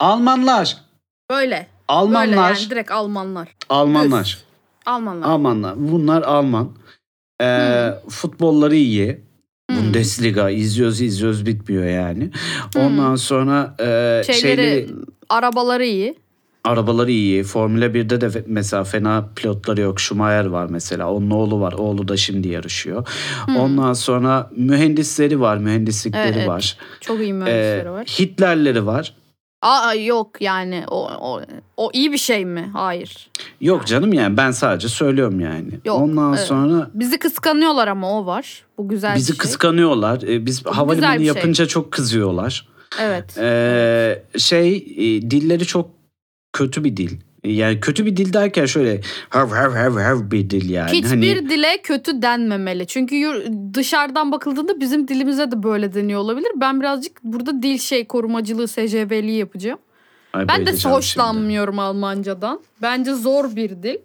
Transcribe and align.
Almanlar. 0.00 0.76
Böyle. 1.30 1.66
Almanlar. 1.88 2.26
Böyle 2.28 2.36
yani 2.40 2.70
direkt 2.70 2.90
Almanlar. 2.90 3.48
Almanlar. 3.68 4.24
Düz. 4.24 4.44
Almanlar. 4.86 5.28
Almanlar. 5.28 5.74
Bunlar 5.76 6.22
Alman. 6.22 6.70
Ee, 7.40 7.44
Hı. 7.46 8.00
futbolları 8.08 8.76
iyi. 8.76 9.20
Hı. 9.70 9.76
Bundesliga 9.76 10.50
izliyoruz 10.50 11.00
izliyoruz 11.00 11.46
bitmiyor 11.46 11.84
yani. 11.84 12.30
Ondan 12.76 13.16
sonra 13.16 13.74
e, 13.80 13.84
Şeyleri, 14.26 14.40
şeyleri 14.40 14.86
arabaları 15.28 15.84
iyi. 15.84 16.14
arabaları 16.64 17.10
iyi. 17.10 17.42
Formula 17.44 17.84
1'de 17.86 18.20
de 18.20 18.44
mesela 18.46 18.84
fena 18.84 19.28
pilotları 19.36 19.80
yok. 19.80 20.00
Schumacher 20.00 20.46
var 20.46 20.66
mesela. 20.70 21.12
Onun 21.12 21.30
oğlu 21.30 21.60
var. 21.60 21.72
Oğlu 21.72 22.08
da 22.08 22.16
şimdi 22.16 22.48
yarışıyor. 22.48 23.08
Ondan 23.58 23.92
sonra 23.92 24.50
mühendisleri 24.56 25.40
var. 25.40 25.56
Mühendislikleri 25.56 26.38
Evet, 26.38 26.48
var. 26.48 26.76
Çok 27.00 27.20
iyi 27.20 27.28
Ee, 27.28 27.32
mühendisleri 27.32 27.90
var. 27.90 28.06
Hitlerleri 28.06 28.86
var. 28.86 29.14
Aa 29.62 29.94
yok 29.94 30.40
yani 30.40 30.84
o, 30.88 31.10
o, 31.10 31.42
o 31.76 31.90
iyi 31.92 32.12
bir 32.12 32.18
şey 32.18 32.44
mi? 32.44 32.70
Hayır. 32.72 33.30
Yok 33.60 33.86
canım 33.86 34.12
yani 34.12 34.36
ben 34.36 34.50
sadece 34.50 34.88
söylüyorum 34.88 35.40
yani. 35.40 35.70
Yok, 35.84 36.00
Ondan 36.00 36.34
evet. 36.34 36.46
sonra 36.46 36.90
Bizi 36.94 37.18
kıskanıyorlar 37.18 37.88
ama 37.88 38.18
o 38.18 38.26
var. 38.26 38.64
Bu 38.78 38.88
güzel 38.88 39.16
bizi 39.16 39.32
bir 39.32 39.36
şey. 39.36 39.38
kıskanıyorlar. 39.38 40.22
Ee, 40.22 40.46
biz 40.46 40.66
havalimanı 40.66 41.12
bir 41.12 41.18
şey. 41.18 41.26
yapınca 41.26 41.66
çok 41.66 41.92
kızıyorlar. 41.92 42.68
Evet. 43.00 43.38
Ee, 43.38 44.22
şey 44.38 44.76
e, 44.76 45.30
dilleri 45.30 45.66
çok 45.66 45.90
kötü 46.52 46.84
bir 46.84 46.96
dil. 46.96 47.20
Yani 47.44 47.80
kötü 47.80 48.06
bir 48.06 48.16
dil 48.16 48.32
derken 48.32 48.66
şöyle 48.66 49.00
hav 49.28 49.48
hav 49.48 49.70
hav 49.70 49.98
hav 49.98 50.30
bir 50.30 50.50
dil 50.50 50.70
yani. 50.70 50.90
Hiçbir 50.92 51.08
Hani, 51.36 51.50
dile 51.50 51.82
kötü 51.82 52.22
denmemeli. 52.22 52.86
Çünkü 52.86 53.44
dışarıdan 53.74 54.32
bakıldığında 54.32 54.80
bizim 54.80 55.08
dilimize 55.08 55.50
de 55.50 55.62
böyle 55.62 55.94
deniyor 55.94 56.20
olabilir. 56.20 56.50
Ben 56.56 56.80
birazcık 56.80 57.24
burada 57.24 57.62
dil 57.62 57.78
şey 57.78 58.04
korumacılığı, 58.04 58.68
SCB'liği 58.68 59.38
yapacağım. 59.38 59.78
Ay, 60.32 60.48
Ben 60.48 60.66
de 60.66 60.88
hoşlanmıyorum 60.88 61.78
Almancadan. 61.78 62.60
Bence 62.82 63.14
zor 63.14 63.56
bir 63.56 63.70
dil. 63.70 63.96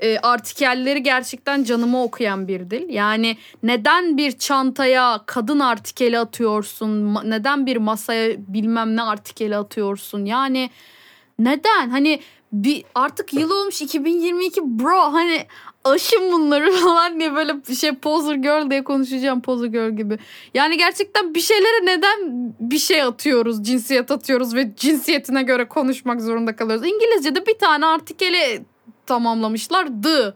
E, 0.00 0.18
artikelleri 0.18 1.02
gerçekten 1.02 1.64
canıma 1.64 2.02
okuyan 2.02 2.48
bir 2.48 2.70
dil. 2.70 2.88
Yani 2.88 3.36
neden 3.62 4.16
bir 4.16 4.32
çantaya 4.32 5.20
kadın 5.26 5.60
artikeli 5.60 6.18
atıyorsun? 6.18 7.14
Neden 7.14 7.66
bir 7.66 7.76
masaya 7.76 8.36
bilmem 8.48 8.96
ne 8.96 9.02
artikeli 9.02 9.56
atıyorsun? 9.56 10.24
Yani 10.24 10.70
neden? 11.38 11.90
Hani 11.90 12.20
bir 12.52 12.84
artık 12.94 13.34
yıl 13.34 13.50
olmuş 13.50 13.82
2022 13.82 14.60
bro 14.62 15.12
hani 15.12 15.46
aşın 15.84 16.32
bunları 16.32 16.72
falan 16.84 17.20
diye 17.20 17.34
böyle 17.34 17.66
bir 17.68 17.74
şey 17.74 17.94
poser 17.94 18.34
girl 18.34 18.70
diye 18.70 18.84
konuşacağım 18.84 19.42
poser 19.42 19.66
girl 19.66 19.96
gibi. 19.96 20.18
Yani 20.54 20.78
gerçekten 20.78 21.34
bir 21.34 21.40
şeylere 21.40 21.86
neden 21.86 22.18
bir 22.60 22.78
şey 22.78 23.02
atıyoruz, 23.02 23.62
cinsiyet 23.62 24.10
atıyoruz 24.10 24.54
ve 24.54 24.76
cinsiyetine 24.76 25.42
göre 25.42 25.68
konuşmak 25.68 26.20
zorunda 26.20 26.56
kalıyoruz. 26.56 26.86
İngilizce'de 26.86 27.46
bir 27.46 27.58
tane 27.58 27.86
artikeli 27.86 28.64
tamamlamışlar. 29.06 29.88
The. 30.02 30.34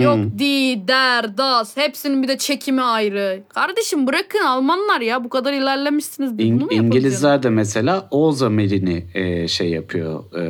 Yok 0.00 0.16
Hmm. 0.16 0.38
di, 0.38 0.88
der, 0.88 1.36
das. 1.36 1.76
Hepsinin 1.76 2.22
bir 2.22 2.28
de 2.28 2.38
çekimi 2.38 2.82
ayrı. 2.82 3.42
Kardeşim 3.48 4.06
bırakın 4.06 4.44
Almanlar 4.46 5.00
ya. 5.00 5.24
Bu 5.24 5.28
kadar 5.28 5.52
ilerlemişsiniz. 5.52 6.32
İng- 6.32 6.56
Bunu 6.60 6.64
mu? 6.64 6.72
İngilizler 6.72 7.42
de 7.42 7.50
mesela 7.50 8.08
o 8.10 8.32
zamirini 8.32 9.04
e, 9.14 9.48
şey 9.48 9.68
yapıyor, 9.70 10.24
e, 10.36 10.44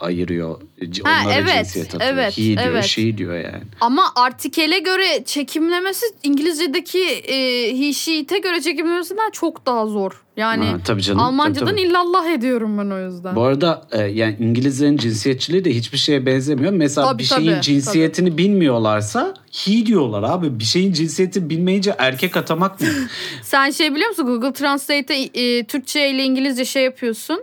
ayırıyor. 0.00 0.60
Ha, 1.04 1.22
Onlara 1.24 1.34
evet, 1.34 1.56
cinsiyet 1.56 1.94
atıyor. 1.94 2.12
evet, 2.12 2.38
He 2.38 2.42
diyor, 2.42 2.58
evet. 2.66 2.84
she 2.84 3.18
diyor 3.18 3.34
yani. 3.34 3.62
Ama 3.80 4.02
artikele 4.16 4.78
göre 4.78 5.24
çekimlemesi 5.24 6.06
İngilizce'deki 6.22 7.04
e, 7.08 7.36
he, 7.78 7.92
she'te 7.92 8.38
göre 8.38 8.60
çekimlemesinden 8.60 9.30
çok 9.30 9.66
daha 9.66 9.86
zor. 9.86 10.22
Yani 10.36 10.64
Ha, 10.64 10.76
tabii 10.84 11.02
canım. 11.02 11.20
Almancadan 11.20 11.66
tabii, 11.66 11.80
tabii. 11.80 11.88
illallah 11.88 12.30
ediyorum 12.30 12.78
ben 12.78 12.90
o 12.90 12.98
yüzden. 12.98 13.36
Bu 13.36 13.42
arada 13.42 13.86
e, 13.92 14.02
yani 14.02 14.36
İngilizlerin 14.40 14.96
cinsiyetçiliği 14.96 15.64
de 15.64 15.74
hiçbir 15.74 15.98
şeye 15.98 16.26
benzemiyor. 16.26 16.72
Mesela 16.72 17.06
Tabii, 17.06 17.18
bir 17.18 17.24
şeyin 17.24 17.50
tabii, 17.52 17.62
cinsiyetini 17.62 18.38
bilmiyorlarsa 18.38 19.34
he 19.64 19.86
diyorlar 19.86 20.22
abi. 20.22 20.58
Bir 20.58 20.64
şeyin 20.64 20.92
cinsiyetini 20.92 21.50
bilmeyince 21.50 21.94
erkek 21.98 22.36
atamak 22.36 22.80
mı? 22.80 22.86
Sen 23.42 23.70
şey 23.70 23.94
biliyor 23.94 24.08
musun 24.08 24.26
Google 24.26 24.52
Translate'e 24.52 25.22
e, 25.34 25.64
Türkçe 25.64 26.10
ile 26.10 26.24
İngilizce 26.24 26.64
şey 26.64 26.84
yapıyorsun. 26.84 27.40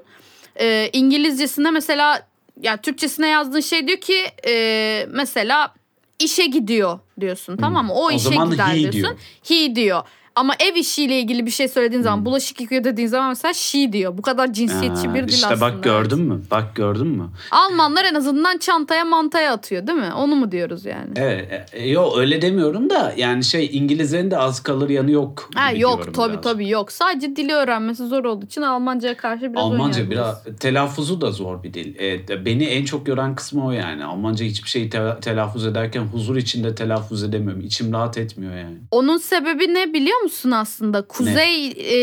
E, 0.60 0.90
İngilizcesinde 0.94 1.72
mesela 1.72 2.28
ya 2.62 2.78
Türkçesine 2.78 3.28
yazdığın 3.28 3.60
şey 3.60 3.88
diyor 3.88 3.98
ki 4.02 4.26
e, 4.48 5.06
mesela 5.10 5.74
işe 6.20 6.46
gidiyor 6.46 7.00
diyorsun 7.20 7.58
tamam 7.58 7.86
mı? 7.86 7.94
O. 7.94 8.06
O 8.06 8.12
işe 8.12 8.30
gider 8.30 8.68
he 8.68 8.80
diyorsun. 8.80 8.92
diyor. 8.92 9.16
He 9.44 9.76
diyor. 9.76 10.04
Ama 10.40 10.54
ev 10.60 10.76
işiyle 10.76 11.20
ilgili 11.20 11.46
bir 11.46 11.52
şey 11.52 11.68
söylediğin 11.68 12.00
Hmm. 12.00 12.04
zaman 12.04 12.26
bulaşık 12.26 12.62
yıkıyor 12.62 12.84
dediğin 12.84 13.08
zaman 13.08 13.30
mesela 13.30 13.54
she 13.54 13.94
diyor. 13.94 14.18
Bu 14.18 14.22
kadar 14.22 14.54
cinsiyetçi 14.54 15.08
Ha, 15.08 15.16
bir 15.16 15.24
dil 15.28 15.34
işte 15.34 15.48
aslında. 15.48 15.62
bak 15.62 15.84
gördün 15.84 16.20
mü? 16.22 16.42
Bak 16.52 16.76
gördün 16.76 17.08
mü? 17.08 17.24
Almanlar 17.52 18.06
en 18.06 18.16
azından 18.16 18.58
çantaya 18.58 19.06
mantaya 19.06 19.54
atıyor 19.54 19.88
değil 19.88 19.98
mi? 20.00 20.14
Onu 20.18 20.36
mu 20.36 20.52
diyoruz 20.52 20.86
yani? 20.86 21.10
Evet. 21.16 21.70
E, 21.74 21.90
yok 21.90 22.18
öyle 22.18 22.42
demiyorum 22.42 22.90
da 22.90 23.14
yani 23.18 23.44
şey 23.44 23.70
İngilizlerin 23.74 24.32
de 24.32 24.38
az 24.38 24.64
kalır 24.64 24.90
yanı 24.90 25.12
yok. 25.12 25.50
Ha, 25.56 25.72
yok 25.72 26.14
tabii 26.14 26.32
biraz. 26.34 26.44
tabii 26.44 26.70
yok. 26.70 26.92
Sadece 26.92 27.36
dili 27.36 27.54
öğrenmesi 27.54 28.08
zor 28.08 28.26
olduğu 28.26 28.46
için 28.46 28.62
Almanca'ya 28.62 29.18
karşı 29.18 29.42
biraz 29.54 29.64
Almanca 29.64 30.10
biraz 30.12 30.44
telaffuzu 30.60 31.22
da 31.22 31.32
zor 31.32 31.64
bir 31.64 31.74
dil. 31.74 31.96
E, 32.30 32.46
beni 32.46 32.64
en 32.66 32.86
çok 32.86 33.08
yoran 33.08 33.36
kısmı 33.36 33.66
o 33.66 33.72
yani. 33.72 34.06
Almanca 34.06 34.46
hiçbir 34.46 34.70
şeyi 34.70 34.90
te- 34.90 35.18
telaffuz 35.22 35.66
ederken 35.66 36.02
huzur 36.02 36.36
içinde 36.36 36.76
telaffuz 36.76 37.24
edemiyorum. 37.24 37.62
İçim 37.62 37.94
rahat 37.94 38.18
etmiyor 38.18 38.56
yani. 38.58 38.78
Onun 38.92 39.18
sebebi 39.18 39.74
ne 39.74 39.94
biliyor 39.94 40.20
musun 40.22 40.29
aslında? 40.52 41.02
Kuzey 41.02 41.68
e, 41.68 41.98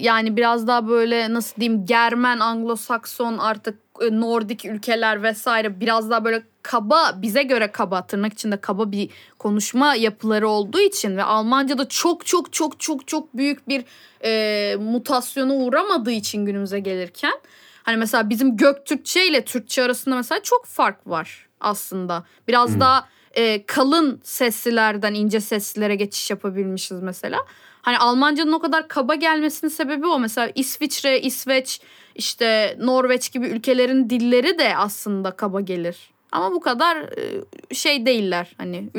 yani 0.00 0.36
biraz 0.36 0.66
daha 0.66 0.88
böyle 0.88 1.34
nasıl 1.34 1.60
diyeyim 1.60 1.86
Germen, 1.86 2.38
Anglo-Sakson 2.38 3.38
artık 3.40 3.78
e, 4.00 4.20
Nordik 4.20 4.64
ülkeler 4.64 5.22
vesaire 5.22 5.80
biraz 5.80 6.10
daha 6.10 6.24
böyle 6.24 6.42
kaba 6.62 7.12
bize 7.22 7.42
göre 7.42 7.72
kaba 7.72 8.06
tırnak 8.06 8.32
içinde 8.32 8.56
kaba 8.56 8.92
bir 8.92 9.10
konuşma 9.38 9.94
yapıları 9.94 10.48
olduğu 10.48 10.80
için 10.80 11.16
ve 11.16 11.22
Almanca'da 11.22 11.88
çok 11.88 12.26
çok 12.26 12.52
çok 12.52 12.80
çok 12.80 13.08
çok 13.08 13.36
büyük 13.36 13.68
bir 13.68 13.84
e, 14.24 14.76
mutasyona 14.76 15.54
uğramadığı 15.54 16.12
için 16.12 16.46
günümüze 16.46 16.80
gelirken 16.80 17.34
hani 17.82 17.96
mesela 17.96 18.30
bizim 18.30 18.56
Göktürkçe 18.56 19.26
ile 19.26 19.44
Türkçe 19.44 19.82
arasında 19.82 20.16
mesela 20.16 20.42
çok 20.42 20.66
fark 20.66 21.06
var 21.06 21.46
aslında. 21.60 22.24
Biraz 22.48 22.70
Hmm. 22.70 22.80
daha 22.80 23.08
e, 23.36 23.66
kalın 23.66 24.20
seslilerden 24.24 25.14
ince 25.14 25.40
seslilere 25.40 25.94
geçiş 25.94 26.30
yapabilmişiz 26.30 27.02
mesela. 27.02 27.38
Hani 27.82 27.98
Almancanın 27.98 28.52
o 28.52 28.58
kadar 28.58 28.88
kaba 28.88 29.14
gelmesinin 29.14 29.70
sebebi 29.70 30.06
o. 30.06 30.18
Mesela 30.18 30.50
İsviçre, 30.54 31.20
İsveç, 31.20 31.80
işte 32.14 32.76
Norveç 32.80 33.32
gibi 33.32 33.46
ülkelerin 33.46 34.10
dilleri 34.10 34.58
de 34.58 34.76
aslında 34.76 35.30
kaba 35.30 35.60
gelir. 35.60 36.10
Ama 36.32 36.52
bu 36.52 36.60
kadar 36.60 36.96
e, 36.96 37.74
şey 37.74 38.06
değiller. 38.06 38.54
Hani 38.58 38.90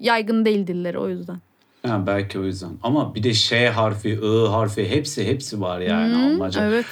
yaygın 0.00 0.44
değil 0.44 0.66
dilleri 0.66 0.98
o 0.98 1.08
yüzden. 1.08 1.38
Ha, 1.86 2.06
belki 2.06 2.38
o 2.38 2.42
yüzden. 2.44 2.70
Ama 2.82 3.14
bir 3.14 3.22
de 3.22 3.34
şey 3.34 3.66
harfi, 3.66 4.08
I 4.10 4.48
harfi 4.48 4.90
hepsi 4.90 5.26
hepsi 5.26 5.60
var 5.60 5.80
yani 5.80 6.14
Hmm, 6.14 6.24
Almanca. 6.34 6.66
Evet. 6.66 6.86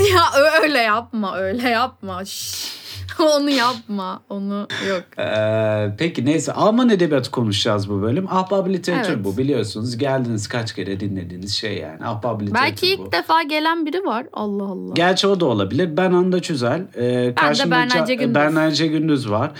Ya 0.14 0.22
öyle 0.62 0.78
yapma, 0.78 1.36
öyle 1.38 1.68
yapma. 1.68 2.24
Şşş. 2.24 2.77
Onu 3.36 3.50
yapma, 3.50 4.22
onu 4.28 4.68
yok. 4.88 5.02
Ee, 5.18 5.94
peki 5.98 6.24
neyse 6.24 6.52
Alman 6.52 6.88
edebiyatı 6.88 7.30
konuşacağız 7.30 7.90
bu 7.90 8.02
bölüm. 8.02 8.26
Ahbap 8.30 8.68
literatür 8.68 9.12
Evet. 9.12 9.24
bu 9.24 9.36
biliyorsunuz. 9.36 9.96
Geldiniz 9.98 10.48
kaç 10.48 10.74
kere 10.74 11.00
dinlediğiniz 11.00 11.54
şey 11.54 11.78
yani. 11.78 12.04
Ahbap 12.04 12.42
literatür 12.42 12.54
Belki 12.64 12.86
ilk 12.86 12.98
bu. 12.98 13.12
defa 13.12 13.42
gelen 13.42 13.86
biri 13.86 14.04
var. 14.04 14.26
Allah 14.32 14.62
Allah. 14.64 14.92
Gerçi 14.94 15.26
o 15.26 15.40
da 15.40 15.44
olabilir. 15.46 15.96
Ben 15.96 16.12
Anda 16.12 16.42
Çüzel. 16.42 16.82
Ee, 16.96 17.34
karşımda 17.36 17.70
Berna 17.76 17.92
Ca- 17.92 18.02
Ece 18.02 18.14
Gündüz. 18.14 18.34
Berna 18.34 18.66
Ece 18.66 18.86
Gündüz 18.86 19.30
var. 19.30 19.50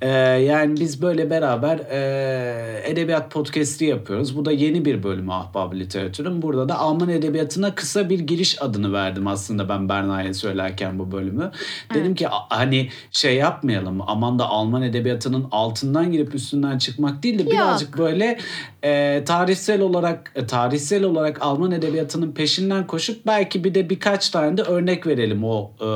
Ee, 0.00 0.08
yani 0.10 0.80
biz 0.80 1.02
böyle 1.02 1.30
beraber 1.30 1.78
e, 1.78 2.82
edebiyat 2.90 3.30
podcast'i 3.30 3.84
yapıyoruz. 3.84 4.36
Bu 4.36 4.44
da 4.44 4.52
yeni 4.52 4.84
bir 4.84 5.02
bölümü 5.02 5.32
Ahbap 5.32 5.74
Literatür'ün. 5.74 6.42
Burada 6.42 6.68
da 6.68 6.78
Alman 6.78 7.08
edebiyatına 7.08 7.74
kısa 7.74 8.08
bir 8.10 8.18
giriş 8.20 8.62
adını 8.62 8.92
verdim 8.92 9.26
aslında 9.26 9.68
ben 9.68 9.88
Berna'ya 9.88 10.34
söylerken 10.34 10.98
bu 10.98 11.12
bölümü. 11.12 11.50
Dedim 11.94 12.14
ki 12.14 12.28
a- 12.28 12.46
hani 12.58 12.88
şey 13.10 13.36
yapmayalım. 13.36 14.00
Aman 14.06 14.38
da 14.38 14.48
Alman 14.48 14.82
edebiyatının 14.82 15.46
altından 15.50 16.12
girip 16.12 16.34
üstünden 16.34 16.78
çıkmak 16.78 17.22
değil 17.22 17.38
de 17.38 17.46
birazcık 17.46 17.98
böyle 17.98 18.38
e, 18.82 19.24
tarihsel 19.24 19.80
olarak 19.80 20.32
e, 20.34 20.46
tarihsel 20.46 21.04
olarak 21.04 21.42
Alman 21.42 21.72
edebiyatının 21.72 22.32
peşinden 22.32 22.86
koşup 22.86 23.26
belki 23.26 23.64
bir 23.64 23.74
de 23.74 23.90
birkaç 23.90 24.30
tane 24.30 24.56
de 24.56 24.62
örnek 24.62 25.06
verelim 25.06 25.44
o 25.44 25.70
e, 25.80 25.88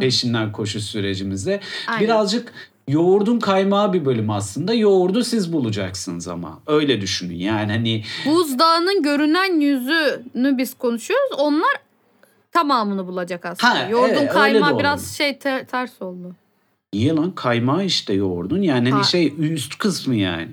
peşinden 0.00 0.52
koşuş 0.52 0.84
sürecimizde. 0.84 1.60
Aynen. 1.88 2.04
Birazcık 2.04 2.52
yoğurdun 2.88 3.38
kaymağı 3.38 3.92
bir 3.92 4.04
bölüm 4.04 4.30
aslında. 4.30 4.74
Yoğurdu 4.74 5.24
siz 5.24 5.52
bulacaksınız 5.52 6.28
ama. 6.28 6.60
Öyle 6.66 7.00
düşünün. 7.00 7.34
Yani 7.34 7.72
hani 7.72 8.04
Buzdağının 8.26 9.02
görünen 9.02 9.60
yüzünü 9.60 10.58
biz 10.58 10.74
konuşuyoruz. 10.74 11.30
Onlar 11.38 11.89
tamamını 12.52 13.06
bulacak 13.06 13.44
aslında. 13.46 13.74
Ha, 13.74 13.88
Yoğurdun 13.90 14.14
evet, 14.14 14.32
kaymağı 14.32 14.78
biraz 14.78 15.16
şey 15.16 15.38
te- 15.38 15.64
ters 15.70 16.02
oldu. 16.02 16.32
niye 16.94 17.12
lan 17.14 17.30
kaymağı 17.34 17.84
işte 17.84 18.12
yoğurdun. 18.12 18.62
Yani 18.62 18.90
hani 18.90 19.02
Ha. 19.02 19.04
şey 19.04 19.34
üst 19.38 19.78
kısmı 19.78 20.14
yani. 20.14 20.48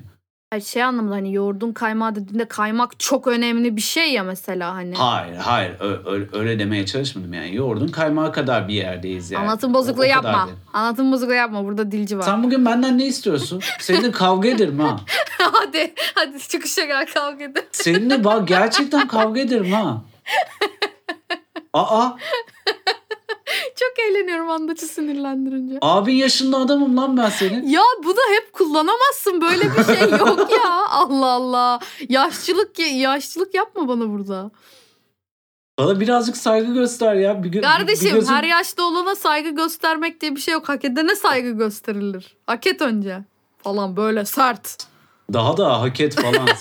Ay 0.52 0.62
şey 0.62 0.84
anlamında 0.84 1.16
hani 1.16 1.34
yoğurdun 1.34 1.72
kaymağı 1.72 2.16
dediğinde 2.16 2.48
kaymak 2.48 3.00
çok 3.00 3.28
önemli 3.28 3.76
bir 3.76 3.82
şey 3.82 4.14
ya 4.14 4.24
mesela 4.24 4.74
hani. 4.74 4.96
Hayır 4.96 5.36
hayır 5.36 5.72
öyle, 6.06 6.26
öyle 6.34 6.60
demeye 6.60 6.86
çalışmadım 6.86 7.34
yani. 7.34 7.56
Yoğurdun 7.56 7.88
kaymağı 7.88 8.32
kadar 8.34 8.68
bir 8.68 8.74
yerdeyiz 8.74 9.32
yani. 9.32 9.44
Anlatım 9.44 9.72
O- 9.72 9.74
bozukluğu 9.74 10.02
o 10.04 10.04
kadar 10.04 10.10
yapma. 10.10 10.50
Anlatım 10.74 11.12
bozukluğu 11.12 11.34
yapma. 11.34 11.66
Burada 11.66 11.92
dilci 11.92 12.18
var. 12.18 12.24
Sen 12.24 12.44
bugün 12.44 12.66
benden 12.66 12.98
ne 12.98 13.06
istiyorsun? 13.06 13.62
Seninle 13.80 14.12
kavga 14.12 14.50
ederim 14.50 14.80
ha. 14.80 15.00
hadi 15.38 15.94
hadi 16.16 16.40
çıkışa 16.40 16.86
gel 16.86 17.08
kavga 17.14 17.44
edelim. 17.44 17.68
Seninle 17.72 18.24
bak 18.24 18.48
gerçekten 18.48 19.08
kavga 19.08 19.40
ederim 19.40 19.72
ha. 19.72 20.02
Aa 21.74 22.10
Çok 23.76 24.00
eğleniyorum 24.10 24.50
andaçı 24.50 24.86
sinirlendirince. 24.88 25.78
abin 25.82 26.16
yaşında 26.16 26.58
adamım 26.58 26.98
lan 26.98 27.18
ben 27.18 27.30
senin. 27.30 27.68
Ya 27.68 27.82
bu 28.04 28.16
da 28.16 28.22
hep 28.30 28.54
kullanamazsın. 28.54 29.42
Böyle 29.42 29.64
bir 29.64 29.84
şey 29.96 30.10
yok 30.20 30.52
ya. 30.52 30.88
Allah 30.90 31.26
Allah. 31.32 31.80
Yaşçılık 32.10 32.80
yaşçılık 32.80 33.54
yapma 33.54 33.88
bana 33.88 34.10
burada. 34.10 34.52
Bana 35.80 36.00
birazcık 36.00 36.38
saygı 36.38 36.74
göster 36.74 37.16
ya. 37.16 37.44
Bir, 37.44 37.50
gö- 37.50 37.54
bir 37.54 37.62
Kardeşim 37.62 38.12
gözüm- 38.16 38.34
her 38.34 38.44
yaşta 38.44 38.84
olana 38.84 39.16
saygı 39.16 39.50
göstermek 39.50 40.22
diye 40.22 40.36
bir 40.36 40.42
şey 40.42 40.54
yok. 40.54 40.70
Hak 40.70 40.86
edene 40.86 41.16
saygı 41.16 41.50
gösterilir. 41.52 42.38
Hak 42.48 42.68
et 42.68 42.82
önce. 42.82 43.20
Falan 43.58 43.98
böyle 43.98 44.26
sert. 44.26 44.88
Daha 45.34 45.58
da 45.58 45.82
hak 45.82 46.00
et 46.00 46.16
falan. 46.16 46.48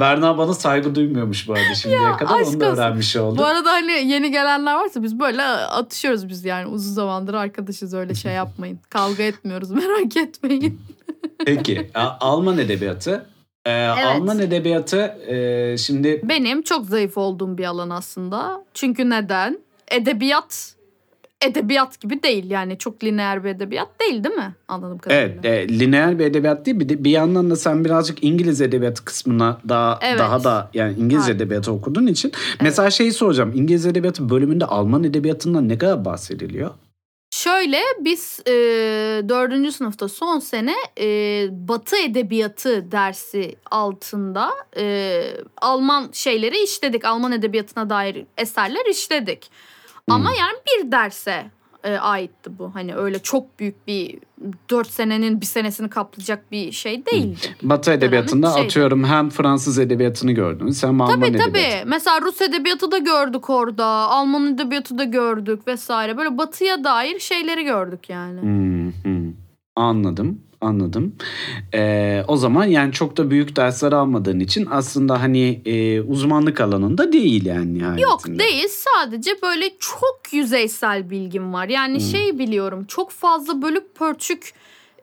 Berna 0.00 0.38
bana 0.38 0.54
saygı 0.54 0.94
duymuyormuş 0.94 1.48
bu 1.48 1.52
arada 1.52 1.74
şimdiye 1.82 2.16
kadar. 2.18 2.40
aşk 2.40 2.48
Onu 2.48 2.60
da 2.60 2.72
öğrenmiş 2.72 3.16
oldum. 3.16 3.38
Bu 3.38 3.44
arada 3.44 3.72
hani 3.72 3.92
yeni 3.92 4.30
gelenler 4.30 4.74
varsa 4.74 5.02
biz 5.02 5.18
böyle 5.20 5.42
atışıyoruz 5.42 6.28
biz 6.28 6.44
yani. 6.44 6.66
Uzun 6.66 6.92
zamandır 6.92 7.34
arkadaşız 7.34 7.94
öyle 7.94 8.14
şey 8.14 8.32
yapmayın. 8.32 8.78
Kavga 8.90 9.22
etmiyoruz 9.22 9.70
merak 9.70 10.16
etmeyin. 10.16 10.80
Peki 11.46 11.90
Alman 12.20 12.58
edebiyatı. 12.58 13.26
Ee, 13.66 13.86
Alman 13.86 14.38
edebiyatı 14.38 14.98
e, 15.26 15.76
şimdi 15.78 16.20
Benim 16.24 16.62
çok 16.62 16.86
zayıf 16.86 17.18
olduğum 17.18 17.58
bir 17.58 17.64
alan 17.64 17.90
aslında. 17.90 18.64
Çünkü 18.74 19.10
neden? 19.10 19.58
Edebiyat 19.90 20.74
edebiyat 21.44 22.00
gibi 22.00 22.22
değil 22.22 22.50
yani 22.50 22.78
çok 22.78 23.04
lineer 23.04 23.44
bir 23.44 23.48
edebiyat 23.48 23.88
değil 24.00 24.24
değil 24.24 24.34
mi? 24.34 24.54
Anladığım 24.68 24.98
kadarıyla. 24.98 25.40
evet 25.44 25.70
e, 25.70 25.78
lineer 25.78 26.18
bir 26.18 26.24
edebiyat 26.24 26.66
değil 26.66 26.80
bir 26.80 26.88
de 26.88 27.04
bir 27.04 27.10
yandan 27.10 27.50
da 27.50 27.56
sen 27.56 27.84
birazcık 27.84 28.24
İngiliz 28.24 28.60
edebiyatı 28.60 29.04
kısmına 29.04 29.60
daha 29.68 29.98
Evet. 30.02 30.18
daha 30.18 30.44
da 30.44 30.70
yani 30.74 30.94
İngiliz 30.98 31.28
Har- 31.28 31.32
edebiyatı 31.32 31.72
okuduğun 31.72 32.06
için 32.06 32.32
mesela 32.60 32.90
şeyi 32.90 33.12
soracağım 33.12 33.52
İngiliz 33.54 33.86
edebiyatı 33.86 34.30
bölümünde 34.30 34.64
Alman 34.64 35.04
edebiyatından 35.04 35.68
ne 35.68 35.78
kadar 35.78 36.04
bahsediliyor? 36.04 36.70
Şöyle 37.30 37.78
biz 38.00 38.40
e, 38.46 38.52
dördüncü 39.28 39.72
sınıfta 39.72 40.08
son 40.08 40.38
sene 40.38 40.74
e, 41.00 41.06
Batı 41.50 41.96
Edebiyatı 41.96 42.92
dersi 42.92 43.54
altında 43.70 44.50
e, 44.76 45.22
Alman 45.62 46.08
şeyleri 46.12 46.62
işledik. 46.64 47.04
Alman 47.04 47.32
edebiyatına 47.32 47.90
dair 47.90 48.24
eserler 48.38 48.86
işledik. 48.90 49.50
Ama 50.14 50.30
yani 50.32 50.56
bir 50.66 50.92
derse 50.92 51.50
e, 51.84 51.96
aitti 51.96 52.58
bu. 52.58 52.74
Hani 52.74 52.94
öyle 52.94 53.18
çok 53.18 53.58
büyük 53.58 53.86
bir 53.86 54.18
dört 54.70 54.90
senenin 54.90 55.40
bir 55.40 55.46
senesini 55.46 55.90
kaplayacak 55.90 56.52
bir 56.52 56.72
şey 56.72 57.06
değildi. 57.06 57.56
Batı 57.62 57.90
edebiyatında 57.92 58.50
şeydi. 58.52 58.66
atıyorum 58.66 59.04
hem 59.04 59.30
Fransız 59.30 59.78
edebiyatını 59.78 60.32
gördünüz 60.32 60.82
hem 60.82 61.00
Alman 61.00 61.14
Tabii 61.20 61.26
edebiyatı. 61.26 61.52
tabii. 61.52 61.90
Mesela 61.90 62.20
Rus 62.20 62.40
edebiyatı 62.40 62.90
da 62.92 62.98
gördük 62.98 63.50
orada. 63.50 63.84
Alman 63.86 64.54
edebiyatı 64.54 64.98
da 64.98 65.04
gördük 65.04 65.66
vesaire. 65.66 66.16
Böyle 66.16 66.38
batıya 66.38 66.84
dair 66.84 67.18
şeyleri 67.18 67.64
gördük 67.64 68.10
yani. 68.10 68.42
Hmm, 68.42 68.92
hmm. 69.04 69.32
Anladım, 69.76 70.40
anladım. 70.60 71.14
Ee, 71.74 72.24
o 72.28 72.36
zaman 72.36 72.64
yani 72.64 72.92
çok 72.92 73.16
da 73.16 73.30
büyük 73.30 73.56
dersler 73.56 73.92
almadığın 73.92 74.40
için 74.40 74.68
aslında 74.70 75.22
hani 75.22 75.62
e, 75.64 76.00
uzmanlık 76.00 76.60
alanında 76.60 77.12
değil 77.12 77.46
yani 77.46 77.74
nihayetinde. 77.74 78.02
Yok 78.02 78.38
değil 78.38 78.68
sadece 78.68 79.30
böyle 79.42 79.70
çok 79.78 80.20
yüzeysel 80.32 81.10
bilgim 81.10 81.52
var. 81.52 81.68
Yani 81.68 82.00
şey 82.00 82.38
biliyorum 82.38 82.84
çok 82.84 83.10
fazla 83.10 83.62
bölük 83.62 83.94
pörçük 83.94 84.52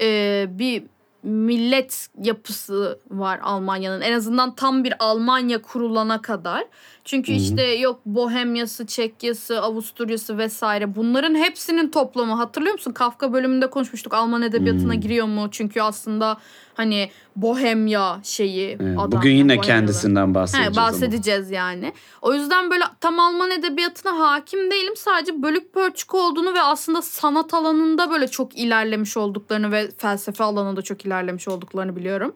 e, 0.02 0.46
bir 0.50 0.84
millet 1.24 2.08
yapısı 2.24 3.00
var 3.12 3.40
Almanya'nın. 3.44 4.02
En 4.02 4.14
azından 4.14 4.56
tam 4.56 4.84
bir 4.84 4.94
Almanya 5.00 5.62
kurulana 5.62 6.22
kadar. 6.22 6.64
Çünkü 7.06 7.32
işte 7.32 7.64
yok 7.64 8.00
Bohemyası, 8.06 8.86
Çekyası, 8.86 9.62
Avusturya'sı 9.62 10.38
vesaire 10.38 10.96
bunların 10.96 11.36
hepsinin 11.36 11.90
toplamı. 11.92 12.34
Hatırlıyor 12.34 12.74
musun? 12.74 12.92
Kafka 12.92 13.34
bölümünde 13.34 13.70
konuşmuştuk. 13.70 14.14
Alman 14.14 14.42
edebiyatına 14.42 14.96
giriyor 14.96 15.28
mu? 15.28 15.48
Çünkü 15.52 15.82
aslında 15.82 16.38
hani 16.74 17.10
Bohemya 17.36 18.20
şeyi. 18.24 18.78
Evet, 18.82 18.98
Bugün 18.98 19.32
yine 19.32 19.44
Bohemyalı. 19.58 19.68
kendisinden 19.68 20.28
He, 20.30 20.34
bahsedeceğiz 20.34 20.78
ama. 20.78 20.88
bahsedeceğiz 20.88 21.52
yani. 21.52 21.94
O 22.22 22.34
yüzden 22.34 22.72
böyle 22.72 22.84
tam 23.02 23.20
Alman 23.20 23.52
edebiyatına 23.52 24.20
hakim 24.20 24.72
değilim. 24.72 24.96
Sadece 24.96 25.42
bölük 25.44 25.74
pörçük 25.74 26.16
olduğunu 26.16 26.54
ve 26.54 26.62
aslında 26.62 27.02
sanat 27.02 27.54
alanında 27.54 28.10
böyle 28.12 28.28
çok 28.28 28.58
ilerlemiş 28.58 29.18
olduklarını 29.18 29.72
ve 29.72 29.92
felsefe 29.98 30.44
alanında 30.44 30.82
çok 30.82 31.06
ilerlemiş 31.06 31.48
olduklarını 31.48 31.96
biliyorum. 31.96 32.34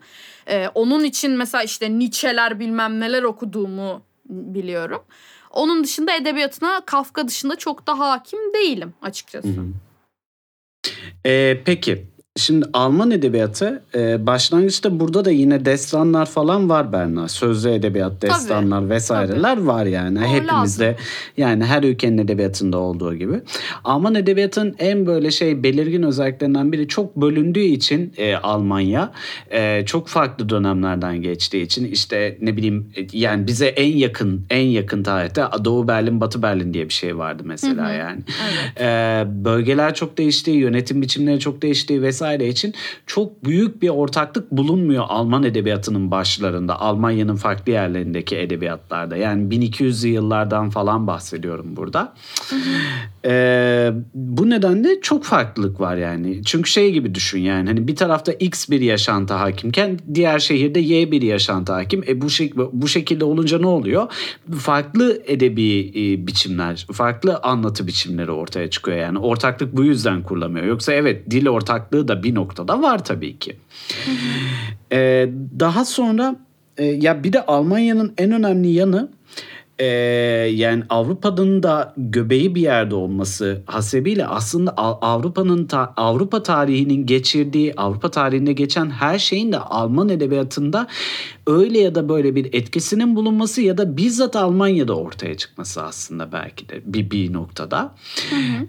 Ee, 0.48 0.68
onun 0.76 1.04
için 1.04 1.32
mesela 1.32 1.64
işte 1.64 2.00
Nietzsche'ler 2.00 2.60
bilmem 2.60 3.00
neler 3.00 3.24
okuduğumu 3.24 4.02
biliyorum. 4.30 5.04
Onun 5.52 5.84
dışında 5.84 6.16
edebiyatına 6.16 6.82
Kafka 6.86 7.28
dışında 7.28 7.56
çok 7.56 7.88
da 7.88 8.00
hakim 8.00 8.54
değilim 8.54 8.94
açıkçası. 9.02 9.48
Hı 9.48 9.62
hı. 9.62 9.68
Ee, 11.26 11.62
peki 11.66 12.08
şimdi 12.40 12.66
Alman 12.74 13.12
edebiyatı 13.12 13.84
e, 13.96 14.26
başlangıçta 14.26 15.00
burada 15.00 15.26
da 15.26 15.32
yine 15.32 15.66
destanlar 15.66 16.26
falan 16.26 16.70
var 16.70 16.92
Berna. 16.92 17.28
Sözlü 17.28 17.70
edebiyat, 17.70 18.22
destanlar 18.22 18.90
vesaireler 18.90 19.58
var 19.58 19.86
yani. 19.86 20.20
O 20.20 20.22
Hepimizde 20.22 20.96
yani 21.38 21.66
her 21.66 21.84
ülkenin 21.84 22.18
edebiyatında 22.18 22.78
olduğu 22.78 23.16
gibi. 23.16 23.42
Alman 23.84 24.16
edebiyatın 24.16 24.76
en 24.80 25.06
böyle 25.06 25.32
şey 25.32 25.64
belirgin 25.64 26.04
özelliklerinden 26.04 26.72
biri 26.72 26.88
çok 26.88 27.16
bölündüğü 27.16 27.60
için 27.60 28.14
e, 28.18 28.36
Almanya 28.36 29.12
e, 29.52 29.86
çok 29.86 30.08
farklı 30.08 30.50
dönemlerden 30.50 31.22
geçtiği 31.22 31.64
için 31.64 31.86
işte 31.86 32.38
ne 32.42 32.58
bileyim 32.58 32.92
e, 32.96 33.08
yani 33.14 33.48
bize 33.48 33.68
en 33.68 33.98
yakın 33.98 34.46
en 34.50 34.66
yakın 34.66 35.04
tarihte 35.04 35.44
Doğu 35.66 35.88
Berlin, 35.88 36.22
Batı 36.22 36.42
Berlin 36.42 36.74
diye 36.74 36.86
bir 36.86 36.94
şey 36.94 37.18
vardı 37.18 37.44
mesela 37.46 37.90
Hı 37.90 37.94
hı. 37.94 37.98
yani. 37.98 38.22
Evet. 38.28 38.82
Ee, 38.82 39.46
bölgeler 39.46 39.94
çok 39.94 40.18
değişti, 40.18 40.52
yönetim 40.52 41.02
biçimleri 41.02 41.40
çok 41.40 41.62
değişti 41.62 42.02
vesaire 42.02 42.19
için 42.28 42.74
çok 43.08 43.46
büyük 43.46 43.82
bir 43.82 43.90
ortaklık 43.90 44.52
bulunmuyor 44.52 45.06
Alman 45.08 45.44
edebiyatının 45.44 46.12
başlarında, 46.12 46.80
Almanya'nın 46.80 47.36
farklı 47.36 47.72
yerlerindeki 47.72 48.38
edebiyatlarda. 48.38 49.18
Yani 49.18 49.56
1200'lü 49.56 50.08
yıllardan 50.08 50.70
falan 50.70 51.08
bahsediyorum 51.08 51.76
burada. 51.76 52.14
Ee, 53.26 53.92
bu 54.14 54.50
nedenle 54.50 55.02
çok 55.02 55.24
farklılık 55.24 55.80
var 55.80 55.96
yani. 55.98 56.42
Çünkü 56.46 56.70
şey 56.70 56.92
gibi 56.92 57.16
düşün 57.16 57.40
yani 57.40 57.68
hani 57.70 57.88
bir 57.88 57.96
tarafta 57.96 58.32
X 58.32 58.70
bir 58.70 58.82
yaşantı 58.82 59.34
hakimken 59.34 60.00
diğer 60.14 60.40
şehirde 60.40 60.80
Y 60.80 61.12
bir 61.12 61.22
yaşantı 61.22 61.74
hakim. 61.74 62.04
E 62.08 62.22
bu 62.22 62.26
şek- 62.26 62.70
bu 62.74 62.88
şekilde 62.88 63.26
olunca 63.26 63.60
ne 63.60 63.68
oluyor? 63.68 64.08
Farklı 64.60 65.22
edebi 65.28 65.92
e, 65.96 66.28
biçimler, 66.28 66.88
farklı 66.94 67.38
anlatı 67.38 67.88
biçimleri 67.88 68.32
ortaya 68.32 68.70
çıkıyor 68.70 68.98
yani. 68.98 69.20
Ortaklık 69.20 69.78
bu 69.78 69.84
yüzden 69.84 70.24
kurulamıyor. 70.24 70.66
Yoksa 70.66 70.94
evet 70.94 71.32
dil 71.32 71.48
ortaklığı 71.48 72.08
da 72.10 72.24
bir 72.24 72.36
noktada 72.36 72.82
var 72.82 73.06
tabii 73.06 73.40
ki. 73.40 73.56
Ee, 74.92 75.30
daha 75.60 75.86
sonra 75.86 76.36
e, 76.78 76.86
ya 76.86 77.24
bir 77.24 77.34
de 77.34 77.46
Almanya'nın 77.46 78.14
en 78.18 78.32
önemli 78.32 78.68
yanı 78.68 79.10
e, 79.80 79.86
yani 80.54 80.84
Avrupa'nın 80.90 81.64
da 81.64 81.94
göbeği 81.98 82.56
bir 82.56 82.62
yerde 82.62 82.96
olması 82.96 83.62
hasebiyle 83.66 84.26
aslında 84.28 84.72
Av- 84.78 84.98
Avrupa'nın 85.02 85.66
ta- 85.66 85.94
Avrupa 85.98 86.44
tarihinin 86.44 87.06
geçirdiği 87.06 87.74
Avrupa 87.78 88.12
tarihinde 88.12 88.54
geçen 88.54 88.90
her 88.90 89.20
şeyin 89.20 89.52
de 89.52 89.60
Alman 89.60 90.10
edebiyatında 90.10 90.88
öyle 91.48 91.80
ya 91.80 91.96
da 91.96 92.10
böyle 92.10 92.36
bir 92.36 92.54
etkisinin 92.54 93.16
bulunması 93.16 93.62
ya 93.62 93.78
da 93.78 93.98
bizzat 93.98 94.36
Almanya'da 94.36 94.98
ortaya 94.98 95.38
çıkması 95.38 95.84
aslında 95.84 96.32
belki 96.32 96.70
de 96.70 96.82
bir 96.86 97.12
bir 97.12 97.34
noktada. 97.34 97.96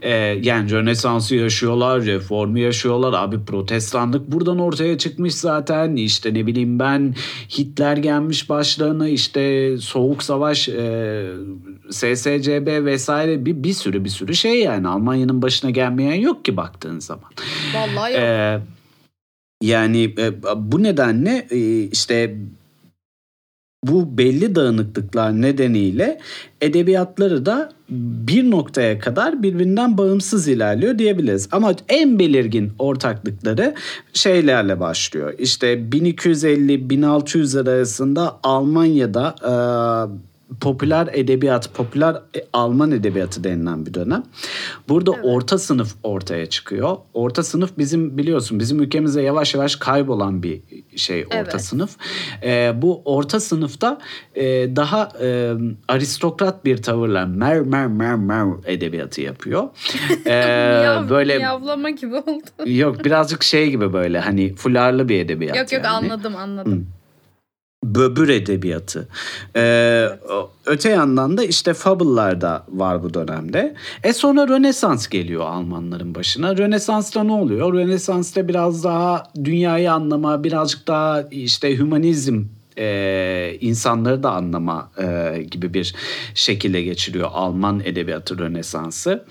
Ee, 0.02 0.10
yani 0.42 0.70
Rönesans'ı 0.70 1.34
yaşıyorlar, 1.34 2.04
reformu 2.04 2.58
yaşıyorlar. 2.58 3.12
Abi 3.12 3.44
protestanlık 3.44 4.32
buradan 4.32 4.58
ortaya 4.58 4.98
çıkmış 4.98 5.34
zaten. 5.34 5.96
İşte 5.96 6.34
ne 6.34 6.46
bileyim 6.46 6.78
ben 6.78 7.14
Hitler 7.58 7.96
gelmiş 7.96 8.48
başlarına 8.50 9.08
işte 9.08 9.74
soğuk 9.78 10.22
savaş 10.22 10.68
e, 10.68 10.99
SSCB 11.90 12.84
vesaire 12.84 13.44
bir, 13.44 13.62
bir 13.62 13.72
sürü 13.72 14.04
bir 14.04 14.08
sürü 14.08 14.34
şey 14.34 14.60
yani 14.60 14.88
Almanya'nın 14.88 15.42
başına 15.42 15.70
gelmeyen 15.70 16.14
yok 16.14 16.44
ki 16.44 16.56
baktığın 16.56 16.98
zaman. 16.98 17.30
Vallahi 17.74 18.12
yok. 18.12 18.22
Ee, 18.22 18.60
yani 19.62 20.14
e, 20.18 20.32
bu 20.56 20.82
nedenle 20.82 21.46
e, 21.50 21.82
işte 21.82 22.36
bu 23.84 24.18
belli 24.18 24.54
dağınıklıklar 24.54 25.42
nedeniyle 25.42 26.20
edebiyatları 26.60 27.46
da 27.46 27.72
bir 27.90 28.50
noktaya 28.50 28.98
kadar 28.98 29.42
birbirinden 29.42 29.98
bağımsız 29.98 30.48
ilerliyor 30.48 30.98
diyebiliriz. 30.98 31.48
Ama 31.52 31.74
en 31.88 32.18
belirgin 32.18 32.72
ortaklıkları 32.78 33.74
şeylerle 34.12 34.80
başlıyor. 34.80 35.34
İşte 35.38 35.74
1250-1600 35.74 37.60
arasında 37.60 38.40
Almanya'da 38.42 39.34
e, 39.42 39.52
popüler 40.60 41.08
edebiyat, 41.12 41.74
popüler 41.74 42.14
e, 42.14 42.44
Alman 42.52 42.90
edebiyatı 42.90 43.44
denilen 43.44 43.86
bir 43.86 43.94
dönem. 43.94 44.22
Burada 44.88 45.12
evet. 45.14 45.24
orta 45.24 45.58
sınıf 45.58 45.94
ortaya 46.02 46.46
çıkıyor. 46.46 46.96
Orta 47.14 47.42
sınıf 47.42 47.78
bizim 47.78 48.18
biliyorsun 48.18 48.58
bizim 48.58 48.80
ülkemizde 48.80 49.22
yavaş 49.22 49.54
yavaş 49.54 49.76
kaybolan 49.76 50.42
bir 50.42 50.60
şey 50.96 51.24
orta 51.24 51.36
evet. 51.36 51.60
sınıf. 51.60 51.96
Ee, 52.42 52.72
bu 52.76 53.02
orta 53.04 53.40
sınıfta 53.40 53.98
e, 54.34 54.44
daha 54.76 55.08
e, 55.22 55.52
aristokrat 55.88 56.64
bir 56.64 56.82
tavırla 56.82 57.26
mer 57.26 57.60
mer 57.60 57.86
mer 57.86 58.14
mer 58.14 58.46
edebiyatı 58.66 59.20
yapıyor. 59.20 59.68
Ee, 60.26 61.10
böyle 61.10 61.38
miyavlama 61.38 61.90
gibi 61.90 62.14
oldu. 62.14 62.42
yok 62.66 63.04
birazcık 63.04 63.42
şey 63.42 63.70
gibi 63.70 63.92
böyle 63.92 64.20
hani 64.20 64.54
fularlı 64.54 65.08
bir 65.08 65.20
edebiyat. 65.20 65.56
Yok 65.56 65.72
yok 65.72 65.84
yani. 65.84 65.88
anladım 65.88 66.36
anladım. 66.36 66.72
Hmm 66.72 66.99
böbür 67.84 68.28
edebiyatı. 68.28 69.08
Ee, 69.56 70.06
öte 70.66 70.88
yandan 70.88 71.36
da 71.36 71.44
işte 71.44 71.74
fable'lar 71.74 72.40
da 72.40 72.64
var 72.68 73.02
bu 73.02 73.14
dönemde. 73.14 73.74
E 74.02 74.12
sonra 74.12 74.48
Rönesans 74.48 75.08
geliyor 75.08 75.46
Almanların 75.46 76.14
başına. 76.14 76.56
Rönesans'ta 76.56 77.24
ne 77.24 77.32
oluyor? 77.32 77.72
Rönesans'ta 77.72 78.48
biraz 78.48 78.84
daha 78.84 79.22
dünyayı 79.44 79.92
anlama, 79.92 80.44
birazcık 80.44 80.88
daha 80.88 81.22
işte 81.22 81.78
hümanizm 81.78 82.44
e, 82.80 83.56
insanları 83.60 84.22
da 84.22 84.32
anlama 84.32 84.90
e, 84.98 85.42
gibi 85.42 85.74
bir 85.74 85.94
şekilde 86.34 86.82
geçiriyor 86.82 87.28
Alman 87.32 87.80
edebiyatı 87.84 88.38
Rönesans'ı. 88.38 89.24